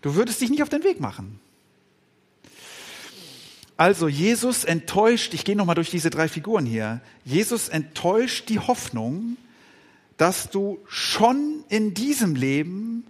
Du 0.00 0.14
würdest 0.14 0.40
dich 0.40 0.50
nicht 0.50 0.62
auf 0.62 0.68
den 0.68 0.84
Weg 0.84 1.00
machen. 1.00 1.40
Also 3.76 4.08
Jesus 4.08 4.64
enttäuscht, 4.64 5.34
ich 5.34 5.44
gehe 5.44 5.56
nochmal 5.56 5.76
durch 5.76 5.90
diese 5.90 6.10
drei 6.10 6.28
Figuren 6.28 6.66
hier, 6.66 7.00
Jesus 7.24 7.68
enttäuscht 7.68 8.48
die 8.48 8.58
Hoffnung, 8.58 9.36
dass 10.18 10.50
du 10.50 10.78
schon 10.86 11.64
in 11.68 11.94
diesem 11.94 12.34
Leben 12.34 13.06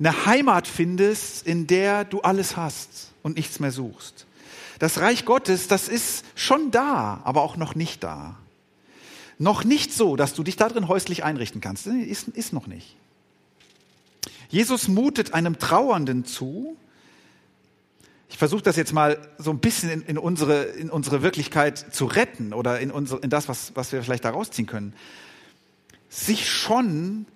eine 0.00 0.26
Heimat 0.26 0.66
findest, 0.66 1.46
in 1.46 1.66
der 1.68 2.04
du 2.04 2.20
alles 2.22 2.56
hast 2.56 3.12
und 3.22 3.36
nichts 3.36 3.60
mehr 3.60 3.70
suchst. 3.70 4.26
das 4.80 4.98
Reich 4.98 5.24
Gottes, 5.24 5.68
das 5.68 5.88
ist 5.88 6.24
schon 6.34 6.72
da, 6.72 7.20
aber 7.24 7.42
auch 7.42 7.56
noch 7.56 7.76
nicht 7.76 8.02
da. 8.02 8.36
Noch 9.38 9.64
nicht 9.64 9.92
so, 9.92 10.16
dass 10.16 10.34
du 10.34 10.42
dich 10.42 10.56
darin 10.56 10.88
häuslich 10.88 11.24
einrichten 11.24 11.60
kannst. 11.60 11.86
Ist, 11.86 12.28
ist 12.28 12.52
noch 12.52 12.66
nicht. 12.66 12.96
Jesus 14.48 14.88
mutet 14.88 15.34
einem 15.34 15.58
Trauernden 15.58 16.24
zu. 16.24 16.76
Ich 18.28 18.38
versuche 18.38 18.62
das 18.62 18.76
jetzt 18.76 18.92
mal 18.92 19.18
so 19.38 19.50
ein 19.50 19.58
bisschen 19.58 19.90
in, 19.90 20.02
in, 20.02 20.18
unsere, 20.18 20.64
in 20.64 20.90
unsere 20.90 21.22
Wirklichkeit 21.22 21.78
zu 21.78 22.06
retten 22.06 22.52
oder 22.52 22.80
in, 22.80 22.90
unsere, 22.90 23.20
in 23.20 23.30
das, 23.30 23.48
was, 23.48 23.72
was 23.74 23.92
wir 23.92 24.02
vielleicht 24.02 24.24
da 24.24 24.30
rausziehen 24.30 24.66
können. 24.66 24.94
Sich 26.08 26.50
schon 26.50 27.26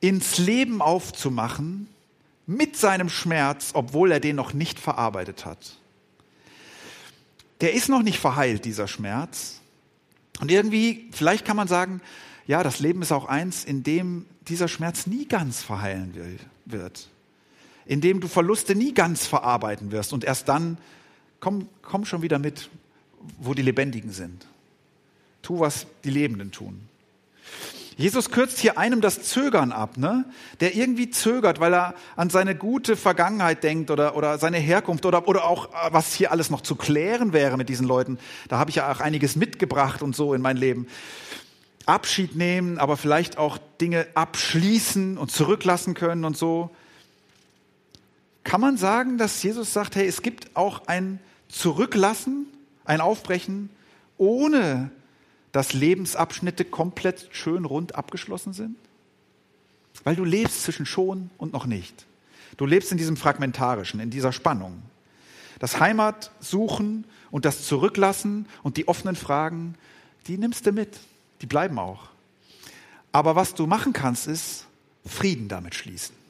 ins 0.00 0.38
Leben 0.38 0.80
aufzumachen 0.80 1.88
mit 2.46 2.76
seinem 2.76 3.08
Schmerz, 3.08 3.70
obwohl 3.74 4.12
er 4.12 4.20
den 4.20 4.36
noch 4.36 4.52
nicht 4.52 4.78
verarbeitet 4.78 5.44
hat. 5.44 5.78
Der 7.60 7.74
ist 7.74 7.88
noch 7.88 8.02
nicht 8.02 8.18
verheilt, 8.18 8.64
dieser 8.64 8.86
Schmerz. 8.86 9.60
Und 10.40 10.50
irgendwie, 10.50 11.08
vielleicht 11.12 11.44
kann 11.44 11.56
man 11.56 11.68
sagen, 11.68 12.00
ja, 12.46 12.62
das 12.62 12.78
Leben 12.78 13.02
ist 13.02 13.12
auch 13.12 13.26
eins, 13.26 13.64
in 13.64 13.82
dem 13.82 14.26
dieser 14.48 14.68
Schmerz 14.68 15.06
nie 15.06 15.26
ganz 15.26 15.62
verheilen 15.62 16.38
wird. 16.64 17.08
In 17.86 18.00
dem 18.00 18.20
du 18.20 18.28
Verluste 18.28 18.74
nie 18.74 18.92
ganz 18.92 19.26
verarbeiten 19.26 19.92
wirst. 19.92 20.12
Und 20.12 20.24
erst 20.24 20.48
dann, 20.48 20.78
komm, 21.40 21.68
komm 21.82 22.04
schon 22.04 22.22
wieder 22.22 22.38
mit, 22.38 22.68
wo 23.38 23.54
die 23.54 23.62
Lebendigen 23.62 24.10
sind. 24.10 24.46
Tu, 25.42 25.60
was 25.60 25.86
die 26.04 26.10
Lebenden 26.10 26.50
tun. 26.52 26.88
Jesus 27.96 28.30
kürzt 28.30 28.58
hier 28.58 28.76
einem 28.76 29.00
das 29.00 29.22
Zögern 29.22 29.72
ab, 29.72 29.96
ne? 29.96 30.26
der 30.60 30.74
irgendwie 30.74 31.08
zögert, 31.08 31.60
weil 31.60 31.74
er 31.74 31.94
an 32.14 32.28
seine 32.28 32.54
gute 32.54 32.94
Vergangenheit 32.94 33.64
denkt 33.64 33.90
oder, 33.90 34.16
oder 34.16 34.36
seine 34.36 34.58
Herkunft 34.58 35.06
oder, 35.06 35.26
oder 35.26 35.44
auch, 35.46 35.72
äh, 35.72 35.92
was 35.92 36.12
hier 36.12 36.30
alles 36.30 36.50
noch 36.50 36.60
zu 36.60 36.76
klären 36.76 37.32
wäre 37.32 37.56
mit 37.56 37.70
diesen 37.70 37.86
Leuten. 37.86 38.18
Da 38.48 38.58
habe 38.58 38.68
ich 38.68 38.76
ja 38.76 38.92
auch 38.92 39.00
einiges 39.00 39.34
mitgebracht 39.34 40.02
und 40.02 40.14
so 40.14 40.34
in 40.34 40.42
mein 40.42 40.58
Leben. 40.58 40.88
Abschied 41.86 42.36
nehmen, 42.36 42.78
aber 42.78 42.98
vielleicht 42.98 43.38
auch 43.38 43.56
Dinge 43.80 44.06
abschließen 44.14 45.16
und 45.16 45.30
zurücklassen 45.30 45.94
können 45.94 46.26
und 46.26 46.36
so. 46.36 46.70
Kann 48.46 48.60
man 48.60 48.76
sagen, 48.76 49.18
dass 49.18 49.42
Jesus 49.42 49.72
sagt, 49.72 49.96
hey, 49.96 50.06
es 50.06 50.22
gibt 50.22 50.54
auch 50.54 50.86
ein 50.86 51.18
Zurücklassen, 51.48 52.46
ein 52.84 53.00
Aufbrechen, 53.00 53.70
ohne 54.18 54.92
dass 55.50 55.72
Lebensabschnitte 55.72 56.64
komplett 56.64 57.28
schön 57.32 57.64
rund 57.64 57.96
abgeschlossen 57.96 58.52
sind? 58.52 58.76
Weil 60.04 60.14
du 60.14 60.24
lebst 60.24 60.62
zwischen 60.62 60.86
schon 60.86 61.30
und 61.38 61.54
noch 61.54 61.66
nicht. 61.66 62.06
Du 62.56 62.66
lebst 62.66 62.92
in 62.92 62.98
diesem 62.98 63.16
Fragmentarischen, 63.16 63.98
in 63.98 64.10
dieser 64.10 64.32
Spannung. 64.32 64.80
Das 65.58 65.80
Heimatsuchen 65.80 67.04
und 67.32 67.46
das 67.46 67.66
Zurücklassen 67.66 68.46
und 68.62 68.76
die 68.76 68.86
offenen 68.86 69.16
Fragen, 69.16 69.74
die 70.28 70.38
nimmst 70.38 70.66
du 70.66 70.70
mit. 70.70 71.00
Die 71.40 71.46
bleiben 71.46 71.80
auch. 71.80 72.10
Aber 73.10 73.34
was 73.34 73.54
du 73.54 73.66
machen 73.66 73.92
kannst, 73.92 74.28
ist 74.28 74.66
Frieden 75.04 75.48
damit 75.48 75.74
schließen. 75.74 76.25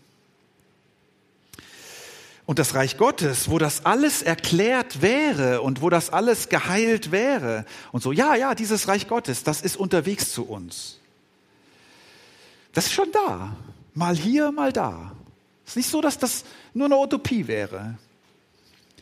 Und 2.47 2.61
das 2.61 2.75
Reich 2.75 2.97
Gottes, 2.97 3.51
wo 3.51 3.59
das 3.59 3.85
alles 3.85 4.23
erklärt 4.23 5.03
wäre 5.03 5.63
und 5.63 5.83
wo 5.83 5.91
das 5.91 6.11
alles 6.11 6.49
geheilt 6.49 7.11
wäre 7.11 7.67
und 7.91 8.03
so, 8.03 8.13
ja, 8.13 8.37
ja, 8.37 8.55
dieses 8.55 8.87
Reich 8.87 9.09
Gottes, 9.09 9.43
das 9.43 9.61
ist 9.61 9.77
unterwegs 9.77 10.33
zu 10.33 10.45
uns. 10.47 10.99
Das 12.73 12.87
ist 12.87 12.93
schon 12.93 13.11
da. 13.11 13.57
Mal 13.95 14.17
hier, 14.17 14.53
mal 14.53 14.73
da. 14.73 15.13
Es 15.65 15.73
ist 15.73 15.77
nicht 15.77 15.91
so, 15.91 16.01
dass 16.01 16.19
das 16.19 16.45
nur 16.73 16.87
eine 16.87 16.97
Utopie 16.97 17.49
wäre. 17.49 17.99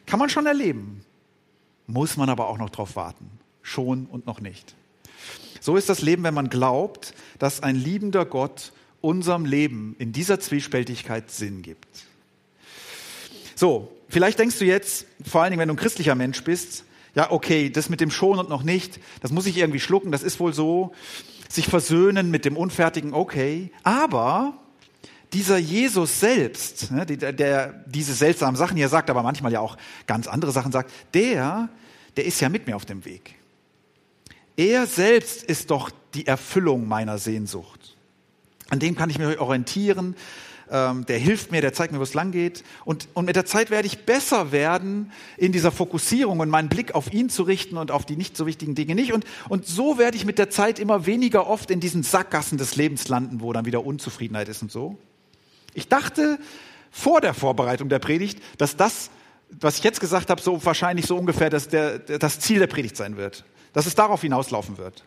Kann 0.07 0.18
man 0.18 0.30
schon 0.30 0.46
erleben. 0.46 1.04
Muss 1.87 2.16
man 2.16 2.30
aber 2.30 2.48
auch 2.48 2.57
noch 2.57 2.70
drauf 2.70 2.96
warten. 2.96 3.28
Schon 3.62 4.07
und 4.07 4.26
noch 4.26 4.40
nicht. 4.40 4.74
So 5.61 5.76
ist 5.76 5.88
das 5.88 6.00
Leben, 6.00 6.22
wenn 6.22 6.35
man 6.35 6.48
glaubt, 6.48 7.14
dass 7.38 7.62
ein 7.62 7.76
liebender 7.76 8.24
Gott 8.24 8.72
unserem 9.00 9.44
Leben 9.44 9.96
in 9.98 10.12
dieser 10.12 10.40
Zwiespältigkeit 10.40 11.30
Sinn 11.30 11.61
gibt. 11.62 12.07
So, 13.54 13.92
vielleicht 14.08 14.38
denkst 14.38 14.58
du 14.58 14.64
jetzt, 14.64 15.06
vor 15.24 15.42
allen 15.42 15.50
Dingen, 15.50 15.60
wenn 15.60 15.68
du 15.68 15.74
ein 15.74 15.78
christlicher 15.78 16.14
Mensch 16.14 16.42
bist, 16.44 16.84
ja, 17.14 17.30
okay, 17.30 17.70
das 17.70 17.88
mit 17.88 18.00
dem 18.00 18.10
schon 18.10 18.38
und 18.38 18.48
noch 18.48 18.62
nicht, 18.62 18.98
das 19.20 19.30
muss 19.30 19.46
ich 19.46 19.56
irgendwie 19.56 19.80
schlucken, 19.80 20.10
das 20.10 20.22
ist 20.22 20.40
wohl 20.40 20.52
so, 20.52 20.92
sich 21.48 21.66
versöhnen 21.66 22.30
mit 22.30 22.44
dem 22.44 22.56
Unfertigen, 22.56 23.14
okay, 23.14 23.70
aber 23.84 24.54
dieser 25.32 25.58
Jesus 25.58 26.20
selbst, 26.20 26.90
ne, 26.90 27.06
der, 27.06 27.32
der 27.32 27.84
diese 27.86 28.14
seltsamen 28.14 28.56
Sachen 28.56 28.76
hier 28.76 28.88
sagt, 28.88 29.10
aber 29.10 29.22
manchmal 29.22 29.52
ja 29.52 29.60
auch 29.60 29.76
ganz 30.06 30.26
andere 30.26 30.52
Sachen 30.52 30.72
sagt, 30.72 30.90
der, 31.12 31.68
der 32.16 32.24
ist 32.24 32.40
ja 32.40 32.48
mit 32.48 32.66
mir 32.66 32.76
auf 32.76 32.84
dem 32.84 33.04
Weg. 33.04 33.34
Er 34.56 34.86
selbst 34.86 35.42
ist 35.42 35.70
doch 35.70 35.90
die 36.14 36.26
Erfüllung 36.26 36.86
meiner 36.86 37.18
Sehnsucht. 37.18 37.96
An 38.70 38.78
dem 38.78 38.94
kann 38.94 39.10
ich 39.10 39.18
mich 39.18 39.38
orientieren. 39.38 40.14
Ähm, 40.70 41.07
der 41.07 41.18
hilft 41.18 41.53
mir, 41.53 41.61
der 41.61 41.72
zeigt 41.72 41.92
mir, 41.92 41.98
wo 41.98 42.03
es 42.03 42.14
lang 42.14 42.33
geht. 42.33 42.64
Und, 42.85 43.09
und 43.14 43.24
mit 43.24 43.37
der 43.37 43.44
Zeit 43.44 43.70
werde 43.70 43.87
ich 43.87 44.05
besser 44.05 44.53
werden 44.53 45.12
in 45.37 45.53
dieser 45.53 45.72
Fokussierung 45.72 46.40
und 46.40 46.48
meinen 46.50 46.68
Blick 46.68 46.94
auf 46.94 47.12
ihn 47.12 47.29
zu 47.29 47.42
richten 47.42 47.77
und 47.77 47.90
auf 47.90 48.07
die 48.07 48.16
nicht 48.16 48.37
so 48.37 48.46
wichtigen 48.46 48.74
Dinge 48.74 48.94
nicht. 48.94 49.12
Und, 49.12 49.24
und 49.48 49.66
so 49.66 49.98
werde 49.98 50.16
ich 50.16 50.24
mit 50.24 50.38
der 50.38 50.50
Zeit 50.50 50.79
immer 50.79 51.07
weniger 51.07 51.46
oft 51.46 51.70
in 51.70 51.81
diesen 51.81 52.03
Sackgassen 52.03 52.59
des 52.59 52.77
Lebens 52.77 53.09
landen, 53.09 53.40
wo 53.40 53.53
dann 53.53 53.66
wieder 53.66 53.85
Unzufriedenheit 53.85 54.48
ist 54.48 54.62
und 54.62 54.72
so. 54.72 54.96
Ich 55.74 55.88
dachte 55.88 56.38
vor 56.90 57.20
der 57.20 57.35
Vorbereitung 57.35 57.88
der 57.88 57.98
Predigt, 57.98 58.40
dass 58.59 58.77
das, 58.77 59.11
was 59.50 59.79
ich 59.79 59.85
jetzt 59.85 60.00
gesagt 60.00 60.31
habe, 60.31 60.40
so 60.40 60.64
wahrscheinlich 60.64 61.07
so 61.07 61.16
ungefähr 61.16 61.50
das, 61.50 61.68
der, 61.68 61.98
das 61.98 62.40
Ziel 62.40 62.61
der 62.61 62.68
Predigt 62.68 62.96
sein 62.96 63.16
wird 63.16 63.44
dass 63.74 63.85
es 63.85 63.94
darauf 63.94 64.22
hinauslaufen 64.22 64.79
wird. 64.79 65.05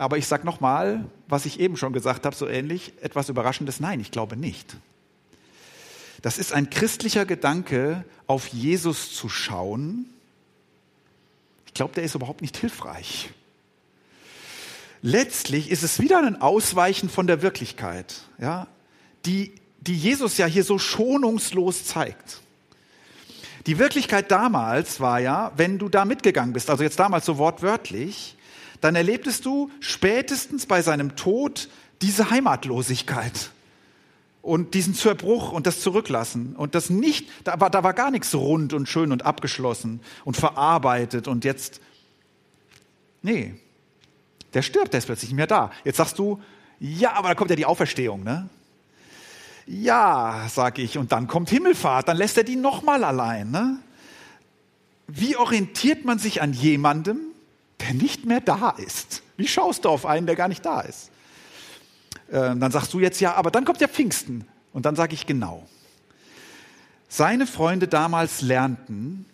Aber 0.00 0.16
ich 0.16 0.26
sage 0.26 0.46
nochmal, 0.46 1.04
was 1.28 1.44
ich 1.44 1.60
eben 1.60 1.76
schon 1.76 1.92
gesagt 1.92 2.24
habe, 2.24 2.34
so 2.34 2.48
ähnlich, 2.48 2.94
etwas 3.02 3.28
Überraschendes. 3.28 3.80
Nein, 3.80 4.00
ich 4.00 4.10
glaube 4.10 4.34
nicht. 4.34 4.78
Das 6.22 6.38
ist 6.38 6.54
ein 6.54 6.70
christlicher 6.70 7.26
Gedanke, 7.26 8.06
auf 8.26 8.46
Jesus 8.46 9.14
zu 9.14 9.28
schauen. 9.28 10.06
Ich 11.66 11.74
glaube, 11.74 11.92
der 11.92 12.04
ist 12.04 12.14
überhaupt 12.14 12.40
nicht 12.40 12.56
hilfreich. 12.56 13.28
Letztlich 15.02 15.70
ist 15.70 15.82
es 15.82 16.00
wieder 16.00 16.22
ein 16.22 16.40
Ausweichen 16.40 17.10
von 17.10 17.26
der 17.26 17.42
Wirklichkeit, 17.42 18.22
ja, 18.38 18.68
die, 19.26 19.52
die 19.82 19.96
Jesus 19.96 20.38
ja 20.38 20.46
hier 20.46 20.64
so 20.64 20.78
schonungslos 20.78 21.84
zeigt. 21.84 22.40
Die 23.66 23.78
Wirklichkeit 23.78 24.30
damals 24.30 24.98
war 24.98 25.20
ja, 25.20 25.52
wenn 25.58 25.78
du 25.78 25.90
da 25.90 26.06
mitgegangen 26.06 26.54
bist, 26.54 26.70
also 26.70 26.82
jetzt 26.82 26.98
damals 26.98 27.26
so 27.26 27.36
wortwörtlich, 27.36 28.38
dann 28.80 28.94
erlebtest 28.94 29.44
du 29.46 29.70
spätestens 29.80 30.66
bei 30.66 30.82
seinem 30.82 31.16
Tod 31.16 31.68
diese 32.02 32.30
Heimatlosigkeit 32.30 33.50
und 34.42 34.74
diesen 34.74 34.94
Zerbruch 34.94 35.52
und 35.52 35.66
das 35.66 35.80
Zurücklassen 35.80 36.56
und 36.56 36.74
das 36.74 36.88
nicht, 36.88 37.28
da 37.44 37.60
war, 37.60 37.70
da 37.70 37.82
war 37.84 37.92
gar 37.92 38.10
nichts 38.10 38.34
rund 38.34 38.72
und 38.72 38.88
schön 38.88 39.12
und 39.12 39.24
abgeschlossen 39.24 40.00
und 40.24 40.36
verarbeitet 40.36 41.28
und 41.28 41.44
jetzt, 41.44 41.80
nee, 43.22 43.54
der 44.54 44.62
stirbt, 44.62 44.92
der 44.92 44.98
ist 44.98 45.06
plötzlich 45.06 45.30
nicht 45.30 45.36
mehr 45.36 45.46
da. 45.46 45.70
Jetzt 45.84 45.98
sagst 45.98 46.18
du, 46.18 46.40
ja, 46.80 47.12
aber 47.12 47.28
da 47.28 47.34
kommt 47.34 47.50
ja 47.50 47.56
die 47.56 47.66
Auferstehung, 47.66 48.24
ne? 48.24 48.48
Ja, 49.66 50.48
sage 50.50 50.82
ich, 50.82 50.98
und 50.98 51.12
dann 51.12 51.28
kommt 51.28 51.50
Himmelfahrt, 51.50 52.08
dann 52.08 52.16
lässt 52.16 52.36
er 52.36 52.42
die 52.42 52.56
nochmal 52.56 53.04
allein. 53.04 53.52
Ne? 53.52 53.78
Wie 55.06 55.36
orientiert 55.36 56.04
man 56.04 56.18
sich 56.18 56.42
an 56.42 56.52
jemandem, 56.52 57.20
der 57.90 57.94
nicht 57.94 58.24
mehr 58.24 58.40
da 58.40 58.70
ist? 58.70 59.22
Wie 59.36 59.48
schaust 59.48 59.84
du 59.84 59.88
auf 59.88 60.06
einen, 60.06 60.26
der 60.26 60.36
gar 60.36 60.48
nicht 60.48 60.64
da 60.64 60.80
ist? 60.80 61.10
Äh, 62.28 62.54
dann 62.56 62.70
sagst 62.70 62.94
du 62.94 63.00
jetzt 63.00 63.20
ja, 63.20 63.34
aber 63.34 63.50
dann 63.50 63.64
kommt 63.64 63.80
ja 63.80 63.88
Pfingsten. 63.88 64.46
Und 64.72 64.86
dann 64.86 64.94
sage 64.94 65.14
ich 65.14 65.26
genau. 65.26 65.66
Seine 67.08 67.46
Freunde 67.46 67.88
damals 67.88 68.40
lernten, 68.42 69.26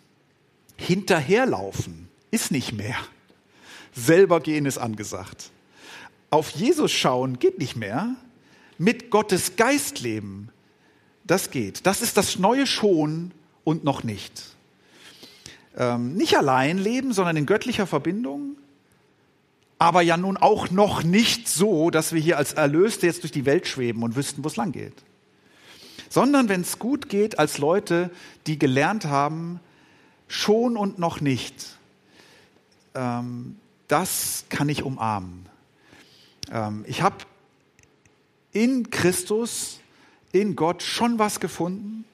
hinterherlaufen 0.79 2.09
ist 2.31 2.51
nicht 2.51 2.73
mehr. 2.73 2.97
Selber 3.95 4.40
gehen 4.40 4.64
ist 4.64 4.79
angesagt. 4.79 5.51
Auf 6.31 6.51
Jesus 6.51 6.92
schauen 6.92 7.38
geht 7.38 7.59
nicht 7.59 7.77
mehr 7.77 8.16
mit 8.79 9.11
Gottes 9.11 9.57
Geist 9.57 10.01
leben, 10.01 10.51
das 11.25 11.51
geht. 11.51 11.87
Das 11.87 12.01
ist 12.03 12.16
das 12.16 12.38
neue 12.38 12.66
Schon 12.66 13.33
und 13.64 13.85
noch 13.85 14.03
nicht. 14.03 14.56
Ähm, 15.76 16.14
nicht 16.14 16.36
allein 16.36 16.78
leben, 16.78 17.12
sondern 17.12 17.36
in 17.36 17.46
göttlicher 17.46 17.86
Verbindung, 17.86 18.56
aber 19.78 20.00
ja 20.00 20.16
nun 20.16 20.36
auch 20.36 20.70
noch 20.70 21.02
nicht 21.02 21.48
so, 21.48 21.90
dass 21.90 22.12
wir 22.12 22.20
hier 22.20 22.38
als 22.38 22.54
Erlöste 22.54 23.06
jetzt 23.06 23.22
durch 23.22 23.32
die 23.32 23.44
Welt 23.44 23.66
schweben 23.66 24.02
und 24.02 24.16
wüssten, 24.16 24.42
wo 24.42 24.48
es 24.48 24.56
lang 24.56 24.72
geht. 24.72 24.94
Sondern 26.08 26.48
wenn 26.48 26.62
es 26.62 26.78
gut 26.78 27.08
geht, 27.08 27.38
als 27.38 27.58
Leute, 27.58 28.10
die 28.46 28.58
gelernt 28.58 29.04
haben, 29.04 29.60
schon 30.28 30.76
und 30.78 30.98
noch 30.98 31.20
nicht, 31.20 31.76
ähm, 32.94 33.56
das 33.86 34.46
kann 34.48 34.68
ich 34.70 34.82
umarmen. 34.82 35.46
Ähm, 36.50 36.84
ich 36.88 37.02
habe 37.02 37.16
in 38.52 38.90
Christus, 38.90 39.80
in 40.32 40.56
Gott 40.56 40.82
schon 40.82 41.18
was 41.18 41.38
gefunden, 41.38 42.04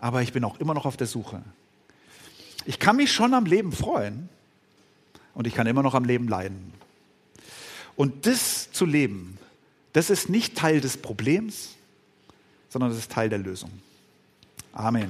aber 0.00 0.22
ich 0.22 0.32
bin 0.32 0.42
auch 0.42 0.58
immer 0.58 0.74
noch 0.74 0.84
auf 0.84 0.96
der 0.96 1.06
Suche. 1.06 1.42
Ich 2.68 2.78
kann 2.78 2.96
mich 2.96 3.10
schon 3.10 3.32
am 3.32 3.46
Leben 3.46 3.72
freuen 3.72 4.28
und 5.32 5.46
ich 5.46 5.54
kann 5.54 5.66
immer 5.66 5.82
noch 5.82 5.94
am 5.94 6.04
Leben 6.04 6.28
leiden. 6.28 6.74
Und 7.96 8.26
das 8.26 8.70
zu 8.72 8.84
leben, 8.84 9.38
das 9.94 10.10
ist 10.10 10.28
nicht 10.28 10.54
Teil 10.54 10.82
des 10.82 10.98
Problems, 10.98 11.76
sondern 12.68 12.90
das 12.90 12.98
ist 12.98 13.10
Teil 13.10 13.30
der 13.30 13.38
Lösung. 13.38 13.70
Amen. 14.74 15.08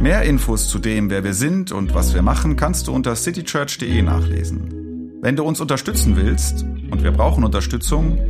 Mehr 0.00 0.22
Infos 0.22 0.68
zu 0.68 0.78
dem, 0.78 1.10
wer 1.10 1.24
wir 1.24 1.34
sind 1.34 1.72
und 1.72 1.94
was 1.94 2.14
wir 2.14 2.22
machen, 2.22 2.54
kannst 2.54 2.86
du 2.86 2.92
unter 2.92 3.16
citychurch.de 3.16 4.02
nachlesen. 4.02 5.18
Wenn 5.20 5.34
du 5.34 5.42
uns 5.42 5.60
unterstützen 5.60 6.14
willst, 6.14 6.62
und 6.62 7.02
wir 7.02 7.10
brauchen 7.10 7.42
Unterstützung, 7.42 8.29